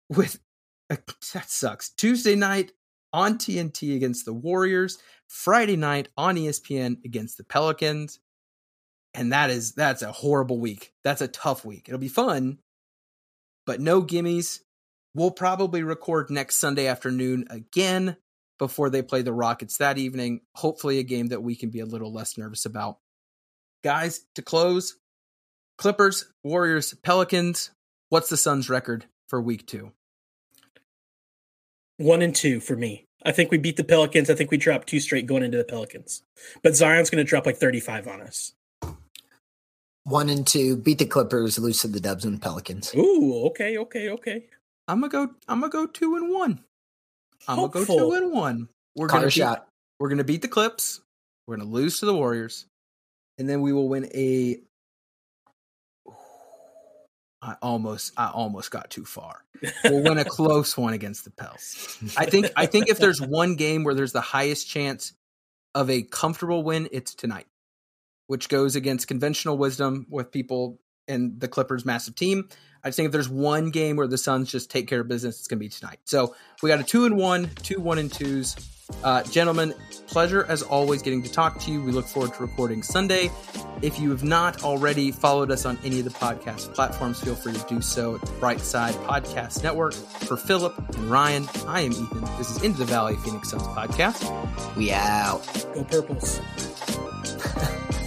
[0.07, 0.39] with
[0.89, 0.95] uh,
[1.33, 1.89] that sucks.
[1.89, 2.71] Tuesday night
[3.11, 8.19] on TNT against the Warriors, Friday night on ESPN against the Pelicans.
[9.13, 10.93] And that is that's a horrible week.
[11.03, 11.89] That's a tough week.
[11.89, 12.59] It'll be fun,
[13.65, 14.59] but no gimmies.
[15.15, 18.17] We'll probably record next Sunday afternoon again
[18.59, 20.41] before they play the Rockets that evening.
[20.55, 22.99] Hopefully a game that we can be a little less nervous about.
[23.83, 24.97] Guys, to close,
[25.77, 27.71] Clippers, Warriors, Pelicans.
[28.09, 29.91] What's the Suns record for week 2?
[31.97, 33.07] One and two for me.
[33.25, 34.29] I think we beat the Pelicans.
[34.29, 36.23] I think we dropped two straight going into the Pelicans.
[36.63, 38.53] But Zion's going to drop like 35 on us.
[40.05, 42.95] One and two, beat the Clippers, lose to the Dubs and Pelicans.
[42.95, 44.45] Ooh, okay, okay, okay.
[44.89, 45.33] I'm gonna go.
[45.47, 46.61] I'm gonna go two and one.
[47.47, 48.69] I'm gonna go two and one.
[48.95, 49.67] We're Call gonna beat, shot.
[49.99, 50.99] We're gonna beat the Clips.
[51.45, 52.65] We're gonna lose to the Warriors,
[53.37, 54.57] and then we will win a
[57.41, 59.43] I almost I almost got too far.
[59.83, 61.97] We'll win a close one against the Pels.
[62.17, 65.13] I think I think if there's one game where there's the highest chance
[65.75, 67.45] of a comfortable win, it's tonight,
[68.27, 70.79] which goes against conventional wisdom with people
[71.09, 72.47] and the Clippers' massive team.
[72.83, 75.39] I just think if there's one game where the Suns just take care of business,
[75.39, 75.99] it's going to be tonight.
[76.05, 78.55] So we got a two and one, two one and twos.
[79.03, 79.73] Uh, gentlemen,
[80.07, 81.83] pleasure as always getting to talk to you.
[81.83, 83.29] We look forward to recording Sunday.
[83.81, 87.53] If you have not already followed us on any of the podcast platforms, feel free
[87.53, 89.93] to do so at the Brightside Podcast Network.
[89.93, 92.21] For Philip and Ryan, I am Ethan.
[92.37, 94.75] This is Into the Valley Phoenix Suns podcast.
[94.75, 95.45] We out.
[95.73, 96.39] Go Purples.